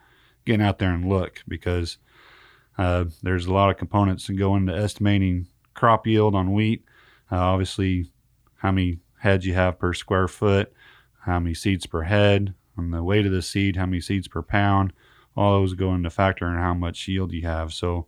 getting 0.45 0.65
out 0.65 0.79
there 0.79 0.95
and 0.95 1.09
look 1.09 1.43
because 1.47 1.99
uh, 2.79 3.07
there's 3.23 3.47
a 3.47 3.53
lot 3.53 3.71
of 3.71 3.77
components 3.77 4.27
that 4.27 4.35
go 4.35 4.57
into 4.57 4.75
estimating 4.75 5.49
crop 5.75 6.07
yield 6.07 6.35
on 6.35 6.53
wheat. 6.53 6.85
Uh, 7.31 7.37
obviously, 7.37 8.11
how 8.57 8.71
many 8.71 8.99
heads 9.21 9.45
you 9.45 9.55
have 9.55 9.79
per 9.79 9.93
square 9.93 10.29
foot, 10.29 10.73
how 11.23 11.39
many 11.39 11.55
seeds 11.55 11.87
per 11.87 12.03
head, 12.03 12.55
and 12.77 12.95
the 12.95 13.03
weight 13.03 13.27
of 13.27 13.33
the 13.33 13.43
seed, 13.43 13.77
how 13.77 13.87
many 13.87 14.01
seeds 14.01 14.29
per 14.29 14.43
pound. 14.43 14.93
All 15.39 15.61
those 15.61 15.75
go 15.75 15.95
into 15.95 16.11
factor 16.11 16.47
in 16.47 16.57
how 16.57 16.75
much 16.75 17.07
yield 17.09 17.33
you 17.33 17.47
have. 17.47 17.73
So, 17.73 18.07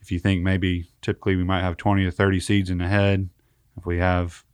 if 0.00 0.10
you 0.10 0.18
think 0.18 0.42
maybe 0.42 0.88
typically 1.02 1.36
we 1.36 1.44
might 1.44 1.62
have 1.62 1.76
20 1.76 2.04
to 2.04 2.10
30 2.10 2.40
seeds 2.40 2.70
in 2.70 2.78
the 2.78 2.88
head, 2.88 3.28
if 3.76 3.86
we 3.86 3.98
have 3.98 4.44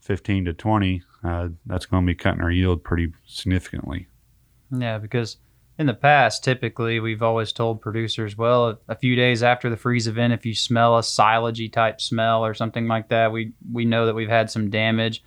15 0.00 0.46
to 0.46 0.52
20, 0.52 1.02
uh, 1.24 1.48
that's 1.66 1.86
going 1.86 2.04
to 2.04 2.06
be 2.06 2.14
cutting 2.14 2.40
our 2.40 2.50
yield 2.50 2.84
pretty 2.84 3.12
significantly. 3.26 4.06
Yeah, 4.70 4.98
because 4.98 5.38
in 5.78 5.86
the 5.86 5.94
past, 5.94 6.42
typically 6.42 7.00
we've 7.00 7.22
always 7.22 7.52
told 7.52 7.80
producers, 7.80 8.36
well, 8.36 8.78
a 8.88 8.96
few 8.96 9.14
days 9.14 9.42
after 9.42 9.68
the 9.68 9.76
freeze 9.76 10.06
event, 10.06 10.32
if 10.32 10.46
you 10.46 10.54
smell 10.54 10.96
a 10.96 11.02
silagey 11.02 11.72
type 11.72 12.00
smell 12.00 12.44
or 12.44 12.54
something 12.54 12.88
like 12.88 13.08
that, 13.08 13.32
we 13.32 13.52
we 13.72 13.84
know 13.84 14.06
that 14.06 14.14
we've 14.14 14.28
had 14.28 14.50
some 14.50 14.70
damage. 14.70 15.22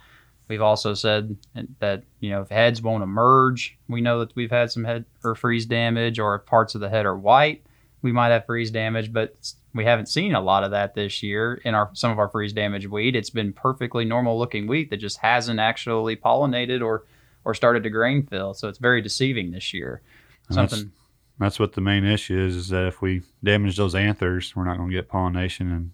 We've 0.50 0.62
also 0.64 0.96
said 0.96 1.38
that 1.78 2.04
you 2.20 2.32
know 2.32 2.42
if 2.42 2.50
heads 2.50 2.82
won't 2.82 3.04
emerge, 3.04 3.78
we 3.88 4.02
know 4.02 4.20
that 4.20 4.36
we've 4.36 4.50
had 4.50 4.72
some 4.72 4.84
head 4.84 5.06
or 5.24 5.36
freeze 5.36 5.68
damage, 5.68 6.18
or 6.18 6.36
if 6.36 6.46
parts 6.48 6.74
of 6.74 6.82
the 6.82 6.90
head 6.90 7.06
are 7.06 7.16
white, 7.16 7.64
we 8.02 8.12
might 8.12 8.30
have 8.30 8.48
freeze 8.48 8.72
damage. 8.72 9.14
But 9.14 9.36
we 9.76 9.86
haven't 9.86 10.08
seen 10.08 10.34
a 10.34 10.42
lot 10.42 10.64
of 10.64 10.72
that 10.72 10.96
this 10.96 11.22
year 11.22 11.62
in 11.64 11.76
our 11.76 11.92
some 11.94 12.10
of 12.10 12.18
our 12.18 12.30
freeze 12.30 12.52
damage 12.52 12.88
wheat. 12.88 13.16
It's 13.16 13.30
been 13.30 13.54
perfectly 13.54 14.06
normal 14.06 14.40
looking 14.40 14.66
wheat 14.66 14.90
that 14.90 14.98
just 14.98 15.20
hasn't 15.20 15.60
actually 15.60 16.16
pollinated 16.16 16.84
or 16.84 17.06
or 17.46 17.54
started 17.54 17.84
to 17.84 17.92
grain 17.92 18.26
fill. 18.26 18.56
So 18.56 18.68
it's 18.68 18.80
very 18.80 19.04
deceiving 19.04 19.52
this 19.52 19.72
year. 19.72 20.02
Something. 20.50 20.80
That's, 20.80 20.92
that's 21.38 21.60
what 21.60 21.74
the 21.74 21.82
main 21.82 22.06
issue 22.06 22.40
is: 22.40 22.56
is 22.56 22.70
that 22.70 22.88
if 22.88 23.04
we 23.04 23.22
damage 23.44 23.78
those 23.78 23.94
anthers, 23.94 24.56
we're 24.56 24.66
not 24.66 24.78
going 24.78 24.90
to 24.90 24.96
get 24.96 25.10
pollination, 25.10 25.72
and 25.72 25.92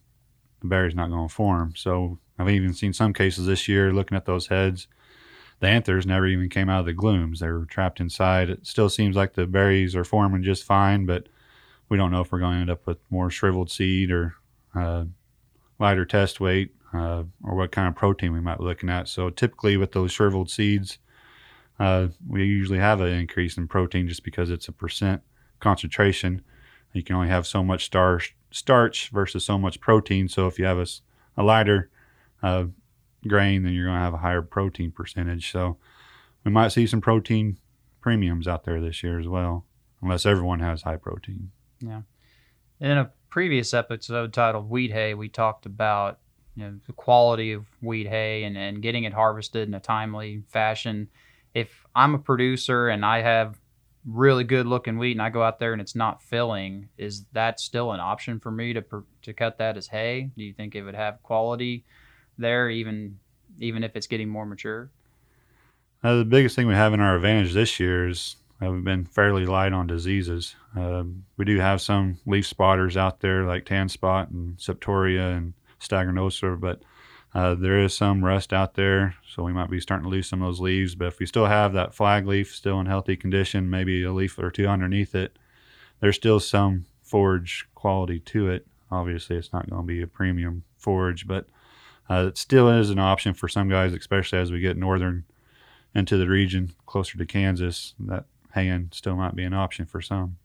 the 0.61 0.67
berry's 0.67 0.95
not 0.95 1.09
going 1.09 1.27
to 1.27 1.33
form. 1.33 1.73
So 1.75 2.19
I've 2.37 2.49
even 2.49 2.73
seen 2.73 2.93
some 2.93 3.13
cases 3.13 3.45
this 3.45 3.67
year 3.67 3.93
looking 3.93 4.17
at 4.17 4.25
those 4.25 4.47
heads. 4.47 4.87
The 5.59 5.67
anthers 5.67 6.05
never 6.05 6.27
even 6.27 6.49
came 6.49 6.69
out 6.69 6.81
of 6.81 6.85
the 6.85 6.93
glumes. 6.93 7.39
They 7.39 7.49
were 7.49 7.65
trapped 7.65 7.99
inside. 7.99 8.49
It 8.49 8.67
still 8.67 8.89
seems 8.89 9.15
like 9.15 9.33
the 9.33 9.47
berries 9.47 9.95
are 9.95 10.03
forming 10.03 10.43
just 10.43 10.63
fine, 10.65 11.05
but 11.05 11.27
we 11.87 11.97
don't 11.97 12.11
know 12.11 12.21
if 12.21 12.31
we're 12.31 12.39
going 12.39 12.55
to 12.55 12.61
end 12.61 12.69
up 12.69 12.85
with 12.85 12.97
more 13.09 13.29
shriveled 13.29 13.71
seed 13.71 14.11
or 14.11 14.35
uh, 14.73 15.05
lighter 15.79 16.05
test 16.05 16.39
weight 16.39 16.73
uh, 16.93 17.23
or 17.43 17.55
what 17.55 17.71
kind 17.71 17.87
of 17.87 17.95
protein 17.95 18.33
we 18.33 18.41
might 18.41 18.57
be 18.57 18.65
looking 18.65 18.89
at. 18.89 19.07
So 19.07 19.29
typically 19.29 19.77
with 19.77 19.93
those 19.93 20.11
shriveled 20.11 20.49
seeds, 20.49 20.97
uh, 21.79 22.07
we 22.27 22.43
usually 22.45 22.79
have 22.79 23.01
an 23.01 23.13
increase 23.13 23.57
in 23.57 23.67
protein 23.67 24.07
just 24.07 24.23
because 24.23 24.49
it's 24.49 24.67
a 24.67 24.73
percent 24.73 25.21
concentration. 25.59 26.41
You 26.93 27.03
can 27.03 27.15
only 27.15 27.27
have 27.27 27.45
so 27.45 27.63
much 27.63 27.85
starch, 27.85 29.09
versus 29.09 29.43
so 29.43 29.57
much 29.57 29.81
protein. 29.81 30.27
So 30.29 30.47
if 30.47 30.57
you 30.57 30.65
have 30.65 30.79
a, 30.79 30.87
a 31.37 31.43
lighter 31.43 31.89
grain, 33.27 33.63
then 33.63 33.73
you're 33.73 33.85
going 33.85 33.97
to 33.97 34.03
have 34.03 34.13
a 34.13 34.17
higher 34.17 34.41
protein 34.41 34.91
percentage. 34.91 35.51
So 35.51 35.77
we 36.43 36.51
might 36.51 36.69
see 36.69 36.87
some 36.87 37.01
protein 37.01 37.57
premiums 38.01 38.47
out 38.47 38.63
there 38.65 38.79
this 38.79 39.03
year 39.03 39.19
as 39.19 39.27
well, 39.27 39.65
unless 40.01 40.25
everyone 40.25 40.59
has 40.59 40.83
high 40.83 40.97
protein. 40.97 41.51
Yeah. 41.79 42.01
In 42.79 42.91
a 42.91 43.11
previous 43.29 43.73
episode 43.73 44.33
titled 44.33 44.69
Wheat 44.69 44.91
Hay, 44.91 45.13
we 45.13 45.29
talked 45.29 45.65
about 45.65 46.19
you 46.55 46.63
know, 46.63 46.79
the 46.87 46.93
quality 46.93 47.51
of 47.51 47.65
wheat 47.81 48.07
hay 48.07 48.43
and, 48.43 48.57
and 48.57 48.81
getting 48.81 49.03
it 49.03 49.13
harvested 49.13 49.67
in 49.67 49.73
a 49.73 49.79
timely 49.79 50.43
fashion. 50.47 51.09
If 51.53 51.85
I'm 51.95 52.15
a 52.15 52.19
producer 52.19 52.87
and 52.87 53.05
I 53.05 53.21
have 53.21 53.59
really 54.05 54.43
good 54.43 54.65
looking 54.65 54.97
wheat 54.97 55.13
and 55.13 55.21
I 55.21 55.29
go 55.29 55.43
out 55.43 55.59
there 55.59 55.73
and 55.73 55.81
it's 55.81 55.95
not 55.95 56.21
filling, 56.21 56.89
is 56.97 57.25
that 57.33 57.59
still 57.59 57.91
an 57.91 57.99
option 57.99 58.39
for 58.39 58.51
me 58.51 58.73
to 58.73 58.83
to 59.23 59.33
cut 59.33 59.57
that 59.57 59.77
as 59.77 59.87
hay? 59.87 60.31
Do 60.37 60.43
you 60.43 60.53
think 60.53 60.75
it 60.75 60.83
would 60.83 60.95
have 60.95 61.21
quality 61.23 61.83
there, 62.37 62.69
even 62.69 63.19
even 63.59 63.83
if 63.83 63.95
it's 63.95 64.07
getting 64.07 64.29
more 64.29 64.45
mature? 64.45 64.89
Uh, 66.03 66.17
the 66.17 66.25
biggest 66.25 66.55
thing 66.55 66.67
we 66.67 66.73
have 66.73 66.93
in 66.93 66.99
our 66.99 67.15
advantage 67.15 67.53
this 67.53 67.79
year 67.79 68.07
is 68.07 68.35
uh, 68.61 68.71
we've 68.71 68.83
been 68.83 69.05
fairly 69.05 69.45
light 69.45 69.73
on 69.73 69.87
diseases. 69.87 70.55
Uh, 70.77 71.03
we 71.37 71.45
do 71.45 71.57
have 71.59 71.81
some 71.81 72.17
leaf 72.25 72.45
spotters 72.45 72.95
out 72.95 73.19
there 73.21 73.43
like 73.43 73.65
tan 73.65 73.89
spot 73.89 74.29
and 74.29 74.57
septoria 74.57 75.35
and 75.35 75.53
stagonospora, 75.79 76.59
but 76.59 76.81
uh, 77.33 77.53
there 77.53 77.79
is 77.79 77.93
some 77.93 78.23
rust 78.23 78.53
out 78.53 78.75
there, 78.75 79.15
so 79.27 79.43
we 79.43 79.51
might 79.51 79.69
be 79.69 79.81
starting 79.81 80.05
to 80.05 80.09
lose 80.09 80.27
some 80.27 80.41
of 80.41 80.47
those 80.47 80.61
leaves. 80.61 80.95
But 80.95 81.09
if 81.09 81.19
we 81.19 81.25
still 81.25 81.47
have 81.47 81.73
that 81.73 81.93
flag 81.93 82.25
leaf 82.25 82.55
still 82.55 82.79
in 82.79 82.85
healthy 82.85 83.17
condition, 83.17 83.69
maybe 83.69 84.03
a 84.03 84.13
leaf 84.13 84.39
or 84.39 84.49
two 84.51 84.67
underneath 84.67 85.13
it, 85.13 85.37
there's 85.99 86.15
still 86.15 86.39
some 86.39 86.85
forage 87.03 87.67
quality 87.75 88.19
to 88.19 88.49
it. 88.49 88.65
Obviously, 88.89 89.35
it's 89.35 89.51
not 89.51 89.69
going 89.69 89.81
to 89.81 89.87
be 89.87 90.01
a 90.01 90.07
premium 90.07 90.63
forage, 90.77 91.27
but 91.27 91.47
uh, 92.09 92.25
it 92.27 92.37
still 92.37 92.69
is 92.69 92.89
an 92.89 92.99
option 92.99 93.33
for 93.33 93.47
some 93.47 93.69
guys, 93.69 93.93
especially 93.93 94.39
as 94.39 94.51
we 94.51 94.59
get 94.59 94.77
northern 94.77 95.25
into 95.93 96.17
the 96.17 96.27
region 96.27 96.73
closer 96.85 97.17
to 97.17 97.25
Kansas. 97.25 97.93
That 97.99 98.25
haying 98.53 98.89
still 98.91 99.15
might 99.15 99.35
be 99.35 99.43
an 99.43 99.53
option 99.53 99.85
for 99.85 100.01
some. 100.01 100.37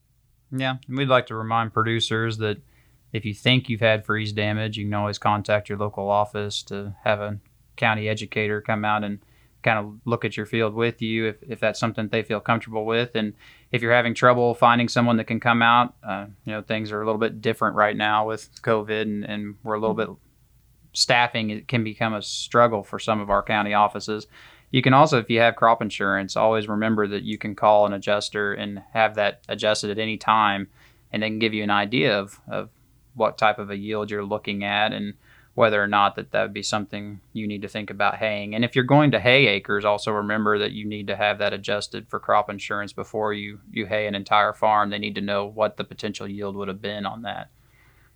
Yeah, 0.52 0.76
and 0.88 0.96
we'd 0.96 1.08
like 1.08 1.26
to 1.26 1.34
remind 1.34 1.72
producers 1.72 2.38
that 2.38 2.58
if 3.12 3.24
you 3.24 3.34
think 3.34 3.68
you've 3.68 3.80
had 3.80 4.04
freeze 4.04 4.32
damage, 4.32 4.76
you 4.76 4.84
can 4.84 4.94
always 4.94 5.18
contact 5.18 5.68
your 5.68 5.78
local 5.78 6.08
office 6.08 6.62
to 6.64 6.94
have 7.04 7.20
a 7.20 7.38
county 7.76 8.08
educator 8.08 8.60
come 8.60 8.84
out 8.84 9.04
and 9.04 9.20
kind 9.62 9.78
of 9.78 10.00
look 10.04 10.24
at 10.24 10.36
your 10.36 10.46
field 10.46 10.74
with 10.74 11.02
you 11.02 11.26
if, 11.26 11.36
if 11.42 11.60
that's 11.60 11.78
something 11.78 12.08
they 12.08 12.22
feel 12.22 12.40
comfortable 12.40 12.84
with. 12.84 13.14
And 13.14 13.34
if 13.72 13.82
you're 13.82 13.92
having 13.92 14.14
trouble 14.14 14.54
finding 14.54 14.88
someone 14.88 15.16
that 15.18 15.26
can 15.26 15.40
come 15.40 15.62
out, 15.62 15.94
uh, 16.02 16.26
you 16.44 16.52
know, 16.52 16.62
things 16.62 16.92
are 16.92 17.02
a 17.02 17.04
little 17.04 17.18
bit 17.18 17.40
different 17.40 17.76
right 17.76 17.96
now 17.96 18.26
with 18.26 18.48
COVID 18.62 19.02
and, 19.02 19.24
and 19.24 19.56
we're 19.62 19.74
a 19.74 19.80
little 19.80 19.94
bit 19.94 20.08
staffing 20.92 21.64
can 21.66 21.84
become 21.84 22.14
a 22.14 22.22
struggle 22.22 22.82
for 22.82 22.98
some 22.98 23.20
of 23.20 23.30
our 23.30 23.42
county 23.42 23.74
offices. 23.74 24.26
You 24.70 24.82
can 24.82 24.94
also, 24.94 25.18
if 25.18 25.30
you 25.30 25.40
have 25.40 25.56
crop 25.56 25.82
insurance, 25.82 26.36
always 26.36 26.68
remember 26.68 27.06
that 27.08 27.22
you 27.22 27.38
can 27.38 27.54
call 27.56 27.86
an 27.86 27.92
adjuster 27.92 28.54
and 28.54 28.82
have 28.92 29.16
that 29.16 29.42
adjusted 29.48 29.90
at 29.90 29.98
any 29.98 30.16
time, 30.16 30.68
and 31.12 31.22
they 31.22 31.28
can 31.28 31.40
give 31.40 31.54
you 31.54 31.64
an 31.64 31.70
idea 31.70 32.18
of, 32.18 32.40
of 32.48 32.70
what 33.14 33.38
type 33.38 33.58
of 33.58 33.70
a 33.70 33.76
yield 33.76 34.10
you're 34.10 34.24
looking 34.24 34.62
at 34.62 34.92
and 34.92 35.14
whether 35.54 35.82
or 35.82 35.88
not 35.88 36.14
that 36.14 36.30
that 36.30 36.42
would 36.42 36.54
be 36.54 36.62
something 36.62 37.20
you 37.32 37.46
need 37.46 37.62
to 37.62 37.68
think 37.68 37.90
about 37.90 38.16
haying. 38.16 38.54
And 38.54 38.64
if 38.64 38.76
you're 38.76 38.84
going 38.84 39.10
to 39.10 39.20
hay 39.20 39.48
acres, 39.48 39.84
also 39.84 40.12
remember 40.12 40.58
that 40.58 40.72
you 40.72 40.86
need 40.86 41.08
to 41.08 41.16
have 41.16 41.38
that 41.38 41.52
adjusted 41.52 42.08
for 42.08 42.20
crop 42.20 42.48
insurance 42.48 42.92
before 42.92 43.34
you, 43.34 43.58
you 43.72 43.86
hay 43.86 44.06
an 44.06 44.14
entire 44.14 44.52
farm. 44.52 44.90
They 44.90 44.98
need 44.98 45.16
to 45.16 45.20
know 45.20 45.46
what 45.46 45.76
the 45.76 45.84
potential 45.84 46.28
yield 46.28 46.54
would 46.54 46.68
have 46.68 46.80
been 46.80 47.04
on 47.04 47.22
that. 47.22 47.50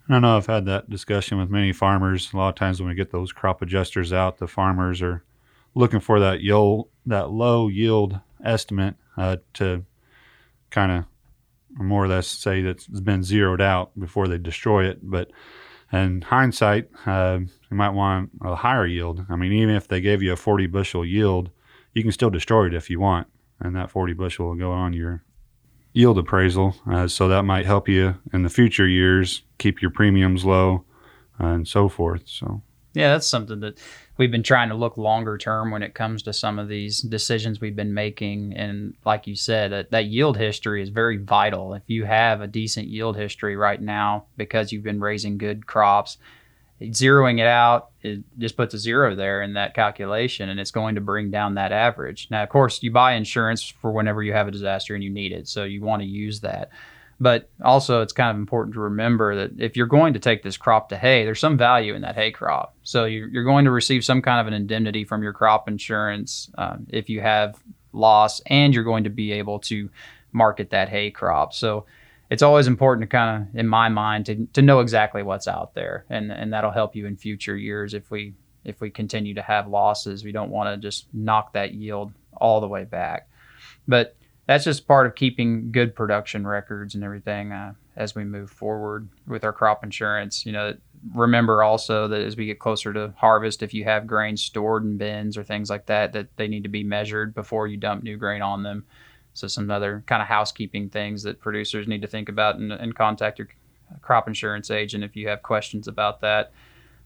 I 0.08 0.18
know 0.18 0.37
I've 0.37 0.46
had 0.46 0.66
that 0.66 0.90
discussion 0.90 1.38
with 1.38 1.49
many 1.49 1.73
farmers. 1.73 2.30
A 2.32 2.37
lot 2.37 2.50
of 2.50 2.54
times 2.56 2.80
when 2.80 2.88
we 2.88 2.94
get 2.94 3.11
those 3.11 3.32
crop 3.32 3.62
adjusters 3.62 4.12
out, 4.12 4.37
the 4.37 4.46
farmers 4.46 5.00
are 5.00 5.25
looking 5.75 6.00
for 6.00 6.20
that 6.20 6.42
yield, 6.42 6.88
that 7.06 7.30
low 7.30 7.68
yield 7.68 8.20
estimate 8.44 8.96
uh, 9.16 9.37
to 9.54 9.84
kind 10.70 10.92
of 10.92 11.04
more 11.70 12.04
or 12.04 12.08
less 12.08 12.26
say 12.26 12.61
that 12.62 12.70
it's 12.70 13.00
been 13.00 13.23
zeroed 13.23 13.62
out 13.62 13.99
before 13.99 14.28
they 14.28 14.37
destroy 14.37 14.84
it. 14.84 14.99
But 15.02 15.30
in 15.90 16.20
hindsight, 16.23 16.88
uh, 17.06 17.38
you 17.40 17.76
might 17.76 17.90
want 17.90 18.30
a 18.42 18.56
higher 18.56 18.87
yield. 18.87 19.25
I 19.30 19.37
mean, 19.37 19.52
even 19.52 19.75
if 19.75 19.88
they 19.88 20.00
gave 20.02 20.23
you 20.23 20.32
a 20.32 20.37
40 20.37 20.66
bushel 20.66 21.04
yield, 21.04 21.50
you 21.94 22.02
can 22.02 22.12
still 22.12 22.30
destroy 22.30 22.66
it 22.66 22.75
if 22.75 22.90
you 22.90 23.00
want, 23.00 23.28
and 23.61 23.75
that 23.75 23.90
40 23.90 24.12
bushel 24.12 24.49
will 24.49 24.56
go 24.56 24.70
on 24.70 24.92
your 24.92 25.23
yield 25.94 26.18
appraisal. 26.18 26.76
Uh, 26.90 27.08
so 27.08 27.28
that 27.28 27.44
might 27.44 27.64
help 27.64 27.88
you 27.88 28.16
in 28.32 28.42
the 28.42 28.50
future 28.50 28.86
years 28.86 29.42
keep 29.58 29.80
your 29.80 29.90
premiums 29.90 30.44
low 30.44 30.84
uh, 31.40 31.46
and 31.46 31.66
so 31.66 31.88
forth. 31.88 32.22
So 32.26 32.60
yeah, 32.92 33.12
that's 33.12 33.26
something 33.26 33.60
that 33.60 33.78
we've 34.18 34.30
been 34.30 34.42
trying 34.42 34.68
to 34.68 34.74
look 34.74 34.96
longer 34.96 35.38
term 35.38 35.70
when 35.70 35.82
it 35.82 35.94
comes 35.94 36.22
to 36.24 36.32
some 36.32 36.58
of 36.58 36.68
these 36.68 37.00
decisions 37.00 37.60
we've 37.60 37.74
been 37.74 37.94
making. 37.94 38.52
And 38.54 38.94
like 39.04 39.26
you 39.26 39.34
said, 39.34 39.72
that, 39.72 39.90
that 39.90 40.06
yield 40.06 40.36
history 40.36 40.82
is 40.82 40.90
very 40.90 41.16
vital. 41.16 41.74
If 41.74 41.82
you 41.86 42.04
have 42.04 42.40
a 42.40 42.46
decent 42.46 42.86
yield 42.86 43.16
history 43.16 43.56
right 43.56 43.80
now 43.80 44.26
because 44.36 44.70
you've 44.70 44.84
been 44.84 45.00
raising 45.00 45.38
good 45.38 45.66
crops, 45.66 46.18
zeroing 46.81 47.38
it 47.38 47.47
out 47.47 47.90
it 48.02 48.23
just 48.38 48.57
puts 48.57 48.75
a 48.75 48.78
zero 48.78 49.14
there 49.14 49.43
in 49.43 49.54
that 49.54 49.75
calculation 49.75 50.49
and 50.49 50.61
it's 50.61 50.71
going 50.71 50.95
to 50.97 51.00
bring 51.00 51.31
down 51.31 51.54
that 51.54 51.73
average. 51.73 52.28
Now 52.31 52.43
of 52.43 52.49
course 52.49 52.83
you 52.83 52.90
buy 52.90 53.12
insurance 53.12 53.62
for 53.62 53.93
whenever 53.93 54.23
you 54.23 54.33
have 54.33 54.49
a 54.49 54.52
disaster 54.52 54.95
and 54.95 55.02
you 55.02 55.11
need 55.11 55.33
it 55.33 55.49
so 55.49 55.64
you 55.64 55.83
want 55.83 56.02
to 56.02 56.09
use 56.09 56.40
that. 56.40 56.71
But 57.21 57.49
also 57.64 58.02
it's 58.02 58.12
kind 58.12 58.31
of 58.31 58.37
important 58.37 58.75
to 58.75 58.81
remember 58.81 59.37
that 59.37 59.61
if 59.61 59.76
you're 59.76 59.87
going 59.87 60.14
to 60.14 60.19
take 60.19 60.43
this 60.43 60.57
crop 60.57 60.88
to 60.90 60.97
hay 60.97 61.25
there's 61.25 61.40
some 61.40 61.57
value 61.57 61.95
in 61.95 62.02
that 62.02 62.16
hay 62.16 62.31
crop. 62.31 62.75
So 62.83 63.04
you're, 63.04 63.45
going 63.45 63.64
to 63.64 63.71
receive 63.71 64.04
some 64.04 64.21
kind 64.21 64.40
of 64.40 64.47
an 64.47 64.54
indemnity 64.54 65.04
from 65.04 65.23
your 65.23 65.33
crop 65.33 65.69
insurance 65.69 66.50
um, 66.59 66.87
if 66.90 67.09
you 67.09 67.21
have 67.21 67.57
loss 67.93 68.40
and 68.47 68.75
you're 68.75 68.85
going 68.85 69.04
to 69.04 69.11
be 69.11 69.33
able 69.33 69.61
to 69.61 69.88
market 70.33 70.71
that 70.71 70.88
hay 70.88 71.11
crop. 71.11 71.54
So 71.54 71.87
it's 72.34 72.42
always 72.42 72.66
important 72.66 73.08
to 73.08 73.16
kind 73.16 73.42
of, 73.42 73.56
in 73.56 73.68
my 73.68 73.88
mind, 73.88 74.26
to, 74.26 74.46
to 74.54 74.60
know 74.60 74.80
exactly 74.80 75.22
what's 75.22 75.46
out 75.46 75.74
there, 75.74 76.04
and 76.10 76.32
and 76.32 76.52
that'll 76.52 76.72
help 76.72 76.96
you 76.96 77.06
in 77.06 77.16
future 77.16 77.56
years 77.56 77.94
if 77.94 78.10
we 78.10 78.34
if 78.64 78.80
we 78.80 78.90
continue 78.90 79.34
to 79.34 79.42
have 79.42 79.68
losses. 79.68 80.24
We 80.24 80.32
don't 80.32 80.50
want 80.50 80.68
to 80.68 80.76
just 80.76 81.06
knock 81.14 81.52
that 81.52 81.74
yield 81.74 82.12
all 82.36 82.60
the 82.60 82.66
way 82.66 82.82
back, 82.82 83.28
but 83.86 84.16
that's 84.46 84.64
just 84.64 84.88
part 84.88 85.06
of 85.06 85.14
keeping 85.14 85.70
good 85.70 85.94
production 85.94 86.44
records 86.44 86.96
and 86.96 87.04
everything 87.04 87.52
uh, 87.52 87.74
as 87.94 88.16
we 88.16 88.24
move 88.24 88.50
forward 88.50 89.08
with 89.28 89.44
our 89.44 89.52
crop 89.52 89.84
insurance. 89.84 90.44
You 90.44 90.50
know, 90.50 90.74
remember 91.14 91.62
also 91.62 92.08
that 92.08 92.20
as 92.20 92.36
we 92.36 92.46
get 92.46 92.58
closer 92.58 92.92
to 92.92 93.14
harvest, 93.16 93.62
if 93.62 93.72
you 93.72 93.84
have 93.84 94.08
grain 94.08 94.36
stored 94.36 94.82
in 94.82 94.98
bins 94.98 95.38
or 95.38 95.44
things 95.44 95.70
like 95.70 95.86
that, 95.86 96.12
that 96.14 96.36
they 96.36 96.48
need 96.48 96.64
to 96.64 96.68
be 96.68 96.82
measured 96.82 97.32
before 97.32 97.68
you 97.68 97.76
dump 97.76 98.02
new 98.02 98.16
grain 98.16 98.42
on 98.42 98.64
them. 98.64 98.84
So 99.34 99.48
some 99.48 99.70
other 99.70 100.02
kind 100.06 100.22
of 100.22 100.28
housekeeping 100.28 100.88
things 100.88 101.22
that 101.24 101.40
producers 101.40 101.86
need 101.86 102.02
to 102.02 102.08
think 102.08 102.28
about 102.28 102.56
and, 102.56 102.72
and 102.72 102.94
contact 102.94 103.38
your 103.38 103.48
crop 104.00 104.28
insurance 104.28 104.70
agent 104.70 105.04
if 105.04 105.16
you 105.16 105.28
have 105.28 105.42
questions 105.42 105.88
about 105.88 106.20
that. 106.20 106.52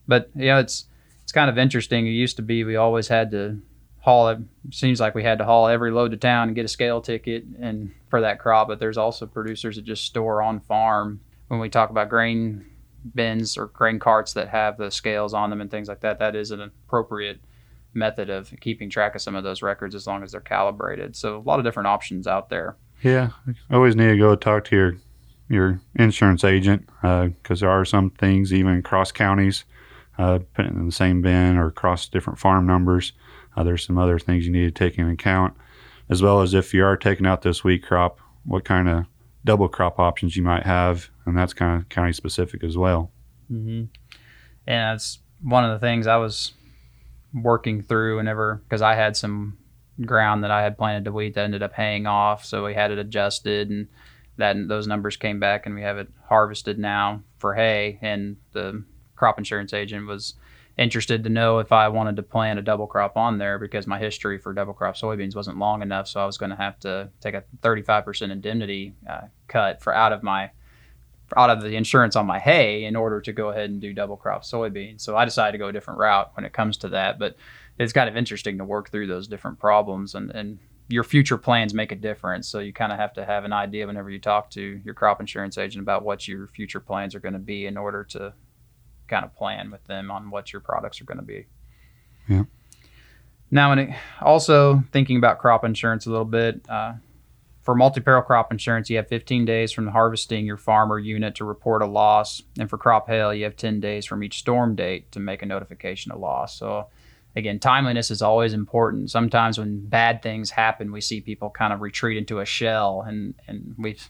But 0.07 0.29
you 0.35 0.47
know, 0.47 0.59
it's 0.59 0.85
it's 1.23 1.31
kind 1.31 1.49
of 1.49 1.57
interesting. 1.57 2.07
It 2.07 2.11
used 2.11 2.37
to 2.37 2.41
be 2.41 2.63
we 2.63 2.75
always 2.75 3.07
had 3.07 3.31
to 3.31 3.59
haul 4.01 4.29
it 4.29 4.39
seems 4.71 4.99
like 4.99 5.13
we 5.13 5.23
had 5.23 5.37
to 5.37 5.45
haul 5.45 5.67
every 5.67 5.91
load 5.91 6.11
to 6.11 6.17
town 6.17 6.47
and 6.47 6.55
get 6.55 6.65
a 6.65 6.69
scale 6.69 7.01
ticket 7.01 7.43
and 7.59 7.91
for 8.09 8.21
that 8.21 8.39
crop 8.39 8.67
but 8.67 8.79
there's 8.79 8.97
also 8.97 9.25
producers 9.25 9.75
that 9.75 9.83
just 9.83 10.05
store 10.05 10.41
on 10.41 10.59
farm 10.59 11.19
when 11.49 11.59
we 11.59 11.69
talk 11.69 11.89
about 11.89 12.09
grain 12.09 12.65
bins 13.13 13.57
or 13.57 13.67
grain 13.67 13.99
carts 13.99 14.33
that 14.33 14.47
have 14.49 14.77
the 14.77 14.89
scales 14.89 15.33
on 15.33 15.49
them 15.49 15.59
and 15.61 15.69
things 15.69 15.87
like 15.87 15.99
that 15.99 16.19
that 16.19 16.35
is 16.35 16.51
an 16.51 16.61
appropriate 16.61 17.39
method 17.93 18.29
of 18.29 18.53
keeping 18.59 18.89
track 18.89 19.15
of 19.15 19.21
some 19.21 19.35
of 19.35 19.43
those 19.43 19.61
records 19.61 19.95
as 19.95 20.05
long 20.05 20.23
as 20.23 20.31
they're 20.31 20.41
calibrated. 20.41 21.15
So 21.15 21.37
a 21.37 21.41
lot 21.41 21.59
of 21.59 21.65
different 21.65 21.87
options 21.87 22.27
out 22.27 22.49
there. 22.49 22.77
Yeah, 23.01 23.29
I 23.69 23.75
always 23.75 23.95
need 23.95 24.09
to 24.09 24.17
go 24.17 24.35
talk 24.35 24.65
to 24.65 24.75
your 24.75 24.95
your 25.49 25.81
insurance 25.95 26.43
agent 26.43 26.87
because 27.01 27.63
uh, 27.63 27.65
there 27.65 27.69
are 27.69 27.83
some 27.83 28.11
things 28.11 28.53
even 28.53 28.83
cross 28.83 29.11
counties, 29.11 29.65
uh, 30.19 30.39
putting 30.53 30.75
in 30.75 30.85
the 30.85 30.91
same 30.91 31.21
bin 31.21 31.57
or 31.57 31.67
across 31.67 32.07
different 32.07 32.37
farm 32.37 32.67
numbers. 32.67 33.13
Uh, 33.57 33.63
there's 33.63 33.83
some 33.83 33.97
other 33.97 34.19
things 34.19 34.45
you 34.45 34.51
need 34.51 34.65
to 34.65 34.71
take 34.71 34.97
into 34.99 35.11
account, 35.11 35.55
as 36.07 36.21
well 36.21 36.41
as 36.41 36.53
if 36.53 36.73
you 36.73 36.83
are 36.85 36.95
taking 36.95 37.25
out 37.25 37.41
this 37.41 37.63
wheat 37.63 37.83
crop, 37.83 38.19
what 38.45 38.63
kind 38.63 38.87
of 38.87 39.05
double 39.43 39.67
crop 39.67 39.97
options 39.97 40.37
you 40.37 40.43
might 40.43 40.63
have, 40.63 41.09
and 41.25 41.35
that's 41.35 41.53
kind 41.53 41.81
of 41.81 41.89
county 41.89 42.13
specific 42.13 42.63
as 42.63 42.77
well. 42.77 43.11
Mm-hmm. 43.51 43.85
And 44.67 44.93
that's 44.93 45.19
one 45.41 45.65
of 45.65 45.71
the 45.71 45.79
things 45.79 46.05
I 46.05 46.17
was 46.17 46.53
working 47.33 47.81
through 47.81 48.17
whenever 48.17 48.61
because 48.63 48.81
I 48.81 48.95
had 48.95 49.15
some 49.15 49.57
ground 50.05 50.43
that 50.43 50.51
I 50.51 50.63
had 50.63 50.77
planted 50.77 51.05
to 51.05 51.11
wheat 51.11 51.35
that 51.35 51.43
ended 51.43 51.63
up 51.63 51.73
haying 51.73 52.07
off, 52.07 52.45
so 52.45 52.65
we 52.65 52.73
had 52.73 52.91
it 52.91 52.97
adjusted 52.97 53.69
and 53.69 53.87
that 54.37 54.55
those 54.67 54.87
numbers 54.87 55.17
came 55.17 55.39
back 55.39 55.65
and 55.65 55.75
we 55.75 55.81
have 55.81 55.97
it 55.97 56.07
harvested 56.27 56.79
now 56.79 57.21
for 57.37 57.53
hay 57.53 57.99
and 58.01 58.37
the 58.53 58.83
crop 59.15 59.37
insurance 59.37 59.73
agent 59.73 60.07
was 60.07 60.35
interested 60.77 61.25
to 61.25 61.29
know 61.29 61.59
if 61.59 61.73
I 61.73 61.89
wanted 61.89 62.15
to 62.15 62.23
plant 62.23 62.57
a 62.57 62.61
double 62.61 62.87
crop 62.87 63.17
on 63.17 63.37
there 63.37 63.59
because 63.59 63.85
my 63.85 63.99
history 63.99 64.37
for 64.37 64.53
double 64.53 64.73
crop 64.73 64.95
soybeans 64.95 65.35
wasn't 65.35 65.59
long 65.59 65.81
enough 65.81 66.07
so 66.07 66.21
I 66.21 66.25
was 66.25 66.37
going 66.37 66.51
to 66.51 66.55
have 66.55 66.79
to 66.79 67.09
take 67.19 67.35
a 67.35 67.43
35% 67.61 68.31
indemnity 68.31 68.95
uh, 69.07 69.23
cut 69.49 69.81
for 69.83 69.93
out 69.93 70.13
of 70.13 70.23
my 70.23 70.51
out 71.37 71.49
of 71.49 71.61
the 71.61 71.75
insurance 71.75 72.15
on 72.15 72.25
my 72.25 72.39
hay 72.39 72.85
in 72.85 72.95
order 72.95 73.21
to 73.21 73.33
go 73.33 73.49
ahead 73.49 73.69
and 73.69 73.81
do 73.81 73.93
double 73.93 74.17
crop 74.17 74.43
soybeans. 74.43 75.01
So 75.01 75.15
I 75.15 75.25
decided 75.25 75.53
to 75.53 75.57
go 75.57 75.67
a 75.67 75.73
different 75.73 75.99
route 75.99 76.31
when 76.35 76.45
it 76.45 76.53
comes 76.53 76.77
to 76.77 76.89
that. 76.89 77.19
But 77.19 77.35
it's 77.77 77.93
kind 77.93 78.09
of 78.09 78.17
interesting 78.17 78.57
to 78.57 78.65
work 78.65 78.89
through 78.89 79.07
those 79.07 79.27
different 79.27 79.59
problems 79.59 80.15
and, 80.15 80.31
and 80.31 80.59
your 80.89 81.03
future 81.03 81.37
plans 81.37 81.73
make 81.73 81.91
a 81.91 81.95
difference. 81.95 82.47
So 82.47 82.59
you 82.59 82.73
kind 82.73 82.91
of 82.91 82.97
have 82.97 83.13
to 83.13 83.25
have 83.25 83.45
an 83.45 83.53
idea 83.53 83.85
whenever 83.85 84.09
you 84.09 84.19
talk 84.19 84.49
to 84.51 84.81
your 84.83 84.95
crop 84.95 85.19
insurance 85.21 85.57
agent 85.57 85.81
about 85.81 86.03
what 86.03 86.27
your 86.27 86.47
future 86.47 86.79
plans 86.79 87.13
are 87.13 87.19
going 87.19 87.33
to 87.33 87.39
be 87.39 87.67
in 87.67 87.77
order 87.77 88.03
to 88.05 88.33
kind 89.07 89.23
of 89.23 89.33
plan 89.35 89.71
with 89.71 89.83
them 89.85 90.09
on 90.09 90.31
what 90.31 90.51
your 90.51 90.61
products 90.61 90.99
are 90.99 91.05
going 91.05 91.19
to 91.19 91.23
be. 91.23 91.45
Yeah. 92.27 92.43
Now, 93.51 93.73
it, 93.73 93.89
also 94.21 94.83
thinking 94.91 95.17
about 95.17 95.39
crop 95.39 95.63
insurance 95.63 96.05
a 96.05 96.09
little 96.09 96.25
bit, 96.25 96.61
uh, 96.69 96.93
for 97.69 97.75
multi-peril 97.75 98.23
crop 98.23 98.51
insurance, 98.51 98.89
you 98.89 98.97
have 98.97 99.07
15 99.09 99.45
days 99.45 99.71
from 99.71 99.85
harvesting 99.85 100.43
your 100.43 100.57
farm 100.57 100.91
or 100.91 100.97
unit 100.97 101.35
to 101.35 101.45
report 101.45 101.83
a 101.83 101.85
loss, 101.85 102.41
and 102.57 102.67
for 102.67 102.79
crop 102.79 103.07
hail, 103.07 103.31
you 103.31 103.43
have 103.43 103.55
10 103.55 103.79
days 103.79 104.07
from 104.07 104.23
each 104.23 104.39
storm 104.39 104.75
date 104.75 105.11
to 105.11 105.19
make 105.19 105.43
a 105.43 105.45
notification 105.45 106.11
of 106.11 106.19
loss. 106.19 106.57
So, 106.57 106.87
again, 107.35 107.59
timeliness 107.59 108.09
is 108.09 108.23
always 108.23 108.53
important. 108.53 109.11
Sometimes 109.11 109.59
when 109.59 109.85
bad 109.85 110.23
things 110.23 110.49
happen, 110.49 110.91
we 110.91 110.99
see 110.99 111.21
people 111.21 111.51
kind 111.51 111.71
of 111.71 111.81
retreat 111.81 112.17
into 112.17 112.39
a 112.39 112.45
shell, 112.45 113.03
and 113.07 113.35
and 113.47 113.75
we've 113.77 114.09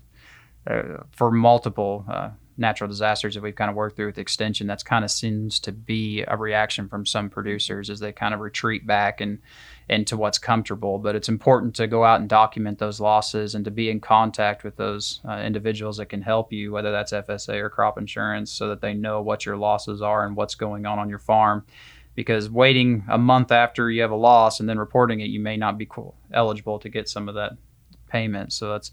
uh, 0.66 1.04
for 1.12 1.30
multiple 1.30 2.06
uh, 2.10 2.30
natural 2.60 2.90
disasters 2.90 3.34
that 3.34 3.42
we've 3.42 3.56
kind 3.56 3.70
of 3.70 3.76
worked 3.76 3.96
through 3.96 4.08
with 4.08 4.18
extension, 4.18 4.68
that's 4.68 4.84
kind 4.84 5.06
of 5.06 5.10
seems 5.10 5.60
to 5.62 5.72
be 5.72 6.24
a 6.28 6.38
reaction 6.38 6.88
from 6.88 7.06
some 7.06 7.30
producers 7.30 7.90
as 7.90 8.00
they 8.00 8.12
kind 8.12 8.34
of 8.34 8.42
retreat 8.42 8.86
back 8.86 9.22
and 9.22 9.40
into 9.88 10.18
what's 10.18 10.38
comfortable. 10.38 11.00
But 11.00 11.16
it's 11.16 11.30
important 11.30 11.76
to 11.78 11.88
go 11.88 12.04
out 12.04 12.20
and 12.20 12.30
document 12.30 12.78
those 12.78 13.00
losses 13.00 13.56
and 13.56 13.66
to 13.66 13.72
be 13.72 13.90
in 13.90 14.00
contact 14.00 14.64
with 14.64 14.76
those 14.76 15.22
uh, 15.28 15.38
individuals 15.38 15.98
that 15.98 16.08
can 16.08 16.22
help 16.22 16.52
you, 16.54 16.72
whether 16.72 16.92
that's 16.92 17.14
FSA 17.14 17.56
or 17.56 17.70
crop 17.70 17.98
insurance, 17.98 18.52
so 18.52 18.68
that 18.68 18.82
they 18.82 18.94
know 18.94 19.22
what 19.22 19.46
your 19.46 19.58
losses 19.58 20.02
are 20.02 20.26
and 20.26 20.36
what's 20.36 20.56
going 20.56 20.86
on 20.86 21.00
on 21.00 21.10
your 21.10 21.20
farm. 21.20 21.66
Because 22.16 22.50
waiting 22.50 23.06
a 23.10 23.18
month 23.18 23.52
after 23.52 23.90
you 23.90 24.02
have 24.02 24.12
a 24.12 24.16
loss 24.16 24.60
and 24.60 24.68
then 24.68 24.78
reporting 24.78 25.22
it, 25.22 25.30
you 25.30 25.40
may 25.40 25.56
not 25.56 25.78
be 25.78 25.88
eligible 26.34 26.78
to 26.80 26.90
get 26.90 27.08
some 27.08 27.30
of 27.30 27.36
that 27.36 27.54
payment. 28.10 28.52
So 28.52 28.72
that's 28.72 28.92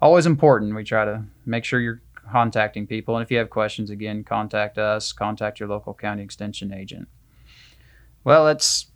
always 0.00 0.26
important. 0.26 0.74
We 0.74 0.84
try 0.84 1.04
to 1.04 1.24
make 1.44 1.64
sure 1.64 1.80
you're 1.80 2.00
contacting 2.30 2.86
people. 2.86 3.16
And 3.16 3.22
if 3.22 3.30
you 3.30 3.38
have 3.38 3.50
questions, 3.50 3.90
again, 3.90 4.24
contact 4.24 4.78
us, 4.78 5.12
contact 5.12 5.60
your 5.60 5.68
local 5.68 5.94
county 5.94 6.22
extension 6.22 6.72
agent. 6.72 7.08
Well, 8.24 8.48
it's 8.48 8.86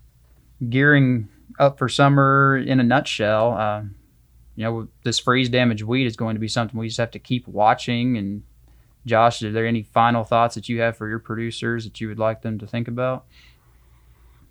gearing 0.69 1.29
up 1.59 1.79
for 1.79 1.89
summer 1.89 2.57
in 2.57 2.81
a 2.81 2.85
nutshell. 2.85 3.53
Uh, 3.53 3.83
you 4.57 4.65
know, 4.65 4.89
this 5.03 5.19
freeze 5.19 5.49
damaged 5.49 5.83
wheat 5.83 6.07
is 6.07 6.17
going 6.17 6.35
to 6.35 6.41
be 6.41 6.49
something 6.49 6.79
we 6.79 6.89
just 6.89 6.99
have 6.99 7.11
to 7.13 7.19
keep 7.19 7.47
watching. 7.49 8.17
And 8.17 8.43
Josh, 9.07 9.43
are 9.43 9.53
there 9.53 9.67
any 9.67 9.83
final 9.83 10.25
thoughts 10.25 10.55
that 10.55 10.69
you 10.69 10.81
have 10.81 10.97
for 10.97 11.09
your 11.09 11.19
producers 11.19 11.85
that 11.85 12.01
you 12.01 12.09
would 12.09 12.19
like 12.19 12.43
them 12.43 12.59
to 12.59 12.67
think 12.67 12.89
about? 12.89 13.27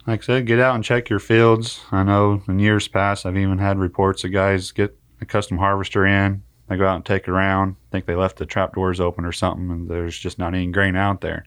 Like 0.06 0.22
I 0.24 0.26
said, 0.26 0.46
get 0.46 0.60
out 0.60 0.76
and 0.76 0.84
check 0.84 1.10
your 1.10 1.20
fields. 1.20 1.80
I 1.92 2.04
know 2.04 2.44
in 2.48 2.60
years 2.60 2.90
past, 2.90 3.26
I've 3.26 3.38
even 3.38 3.58
had 3.58 3.80
reports 3.80 4.26
of 4.26 4.34
guys 4.34 4.72
get 4.72 4.98
a 5.22 5.26
custom 5.26 5.58
harvester 5.58 6.06
in, 6.06 6.44
they 6.68 6.78
go 6.78 6.88
out 6.88 6.96
and 6.96 7.06
take 7.06 7.24
it 7.24 7.30
around, 7.30 7.76
think 7.92 8.06
they 8.06 8.16
left 8.16 8.38
the 8.38 8.46
trap 8.46 8.74
doors 8.76 9.00
open 9.00 9.26
or 9.26 9.32
something, 9.32 9.70
and 9.70 9.90
there's 9.90 10.18
just 10.18 10.40
not 10.40 10.54
any 10.54 10.68
grain 10.68 10.96
out 10.96 11.22
there. 11.22 11.46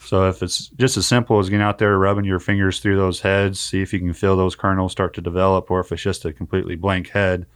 So 0.00 0.28
if 0.28 0.42
it's 0.42 0.68
just 0.68 0.96
as 0.96 1.06
simple 1.06 1.38
as 1.38 1.48
getting 1.48 1.62
out 1.62 1.78
there, 1.78 1.98
rubbing 1.98 2.24
your 2.24 2.38
fingers 2.38 2.80
through 2.80 2.96
those 2.96 3.20
heads, 3.20 3.58
see 3.58 3.82
if 3.82 3.92
you 3.92 3.98
can 3.98 4.12
feel 4.12 4.36
those 4.36 4.54
kernels 4.54 4.92
start 4.92 5.14
to 5.14 5.20
develop, 5.20 5.70
or 5.70 5.80
if 5.80 5.90
it's 5.90 6.02
just 6.02 6.24
a 6.24 6.32
completely 6.32 6.76
blank 6.76 7.08
head, 7.08 7.46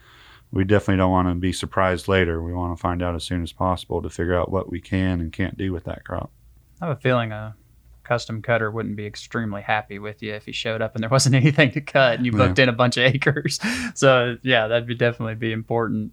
we 0.51 0.65
definitely 0.65 0.97
don't 0.97 1.13
want 1.13 1.29
to 1.29 1.35
be 1.35 1.53
surprised 1.53 2.09
later. 2.09 2.43
We 2.43 2.53
want 2.53 2.77
to 2.77 2.81
find 2.81 3.03
out 3.03 3.15
as 3.15 3.25
soon 3.25 3.43
as 3.43 3.53
possible 3.53 4.03
to 4.03 4.11
figure 4.11 4.35
out 4.35 4.51
what 4.51 4.71
we 4.71 4.81
can 4.81 5.21
and 5.21 5.33
can't 5.33 5.57
do 5.57 5.73
with 5.73 5.85
that 5.85 6.05
crop. 6.05 6.33
I 6.81 6.87
have 6.87 6.97
a 6.97 7.01
feeling 7.01 7.31
a 7.31 7.55
custom 8.03 8.43
cutter 8.43 8.73
wouldn't 8.73 8.97
be 8.97 9.07
extremely 9.07 9.63
happy 9.63 10.01
with 10.01 10.21
you 10.21 10.35
if 10.35 10.45
he 10.45 10.51
showed 10.51 10.83
up 10.83 10.97
and 10.97 11.03
there 11.05 11.11
wasn't 11.11 11.35
anything 11.37 11.71
to 11.71 11.81
cut 11.81 12.17
and 12.17 12.27
you 12.27 12.33
booked 12.33 12.59
yeah. 12.59 12.65
in 12.65 12.69
a 12.69 12.73
bunch 12.73 12.97
of 12.97 13.05
acres. 13.15 13.61
So 13.95 14.37
yeah, 14.43 14.67
that'd 14.67 14.89
be 14.89 14.97
definitely 14.97 15.37
be 15.37 15.53
important. 15.53 16.13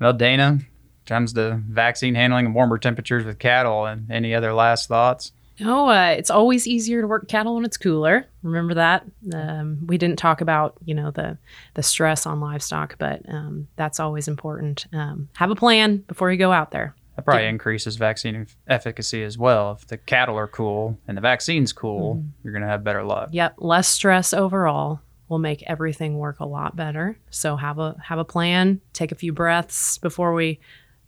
Well, 0.00 0.12
Dana, 0.12 0.60
comes 1.06 1.32
to 1.32 1.60
vaccine 1.68 2.14
handling 2.14 2.46
and 2.46 2.54
warmer 2.54 2.78
temperatures 2.78 3.24
with 3.24 3.38
cattle, 3.38 3.86
and 3.86 4.10
any 4.10 4.34
other 4.34 4.52
last 4.52 4.88
thoughts? 4.88 5.32
Oh, 5.60 5.88
uh, 5.88 6.14
it's 6.16 6.30
always 6.30 6.68
easier 6.68 7.00
to 7.00 7.08
work 7.08 7.26
cattle 7.26 7.56
when 7.56 7.64
it's 7.64 7.76
cooler. 7.76 8.26
Remember 8.44 8.74
that. 8.74 9.04
Um, 9.34 9.78
we 9.86 9.98
didn't 9.98 10.18
talk 10.18 10.40
about 10.40 10.76
you 10.84 10.94
know 10.94 11.10
the 11.10 11.36
the 11.74 11.82
stress 11.82 12.26
on 12.26 12.40
livestock, 12.40 12.96
but 12.98 13.22
um, 13.28 13.66
that's 13.74 13.98
always 13.98 14.28
important. 14.28 14.86
Um, 14.92 15.28
have 15.34 15.50
a 15.50 15.56
plan 15.56 15.98
before 15.98 16.30
you 16.30 16.38
go 16.38 16.52
out 16.52 16.70
there. 16.70 16.94
That 17.16 17.24
probably 17.24 17.44
yeah. 17.44 17.50
increases 17.50 17.96
vaccine 17.96 18.46
efficacy 18.68 19.24
as 19.24 19.36
well. 19.36 19.72
If 19.72 19.88
the 19.88 19.96
cattle 19.96 20.36
are 20.36 20.46
cool 20.46 20.96
and 21.08 21.16
the 21.16 21.20
vaccine's 21.20 21.72
cool, 21.72 22.16
mm-hmm. 22.16 22.28
you're 22.44 22.52
going 22.52 22.62
to 22.62 22.68
have 22.68 22.84
better 22.84 23.02
luck. 23.02 23.30
Yep, 23.32 23.54
less 23.58 23.88
stress 23.88 24.32
overall 24.32 25.00
will 25.28 25.38
make 25.38 25.62
everything 25.66 26.18
work 26.18 26.40
a 26.40 26.46
lot 26.46 26.74
better. 26.76 27.18
So 27.30 27.56
have 27.56 27.78
a 27.78 27.96
have 28.02 28.18
a 28.18 28.24
plan. 28.24 28.80
Take 28.92 29.12
a 29.12 29.16
few 29.16 29.32
breaths 29.32 29.98
before 29.98 30.32
we 30.32 30.60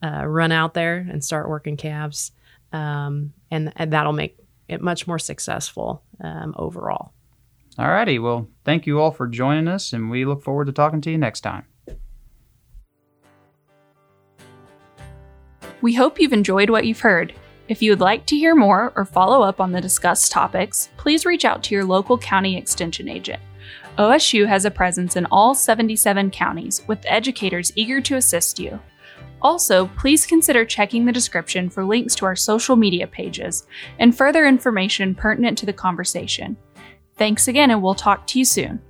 uh, 0.02 0.26
run 0.26 0.52
out 0.52 0.74
there 0.74 1.06
and 1.10 1.24
start 1.24 1.48
working 1.48 1.76
calves, 1.76 2.32
um, 2.72 3.32
and, 3.50 3.72
and 3.76 3.92
that'll 3.92 4.12
make 4.12 4.38
it 4.68 4.80
much 4.80 5.06
more 5.06 5.18
successful 5.18 6.02
um, 6.22 6.54
overall. 6.56 7.12
All 7.78 7.88
righty. 7.88 8.18
Well, 8.18 8.48
thank 8.64 8.86
you 8.86 9.00
all 9.00 9.10
for 9.10 9.26
joining 9.26 9.68
us, 9.68 9.92
and 9.92 10.10
we 10.10 10.24
look 10.24 10.42
forward 10.42 10.66
to 10.66 10.72
talking 10.72 11.00
to 11.02 11.10
you 11.10 11.18
next 11.18 11.40
time. 11.40 11.64
We 15.82 15.94
hope 15.94 16.20
you've 16.20 16.32
enjoyed 16.34 16.68
what 16.68 16.84
you've 16.84 17.00
heard. 17.00 17.32
If 17.68 17.80
you 17.80 17.90
would 17.92 18.00
like 18.00 18.26
to 18.26 18.36
hear 18.36 18.54
more 18.54 18.92
or 18.96 19.04
follow 19.04 19.42
up 19.42 19.60
on 19.60 19.72
the 19.72 19.80
discussed 19.80 20.30
topics, 20.30 20.90
please 20.96 21.24
reach 21.24 21.44
out 21.44 21.62
to 21.64 21.74
your 21.74 21.84
local 21.84 22.18
county 22.18 22.56
extension 22.58 23.08
agent. 23.08 23.40
OSU 24.00 24.48
has 24.48 24.64
a 24.64 24.70
presence 24.70 25.14
in 25.14 25.26
all 25.26 25.54
77 25.54 26.30
counties, 26.30 26.80
with 26.86 27.04
educators 27.04 27.70
eager 27.76 28.00
to 28.00 28.16
assist 28.16 28.58
you. 28.58 28.80
Also, 29.42 29.88
please 29.98 30.24
consider 30.24 30.64
checking 30.64 31.04
the 31.04 31.12
description 31.12 31.68
for 31.68 31.84
links 31.84 32.14
to 32.14 32.24
our 32.24 32.34
social 32.34 32.76
media 32.76 33.06
pages 33.06 33.66
and 33.98 34.16
further 34.16 34.46
information 34.46 35.14
pertinent 35.14 35.58
to 35.58 35.66
the 35.66 35.72
conversation. 35.74 36.56
Thanks 37.16 37.46
again, 37.46 37.70
and 37.70 37.82
we'll 37.82 37.94
talk 37.94 38.26
to 38.28 38.38
you 38.38 38.46
soon. 38.46 38.80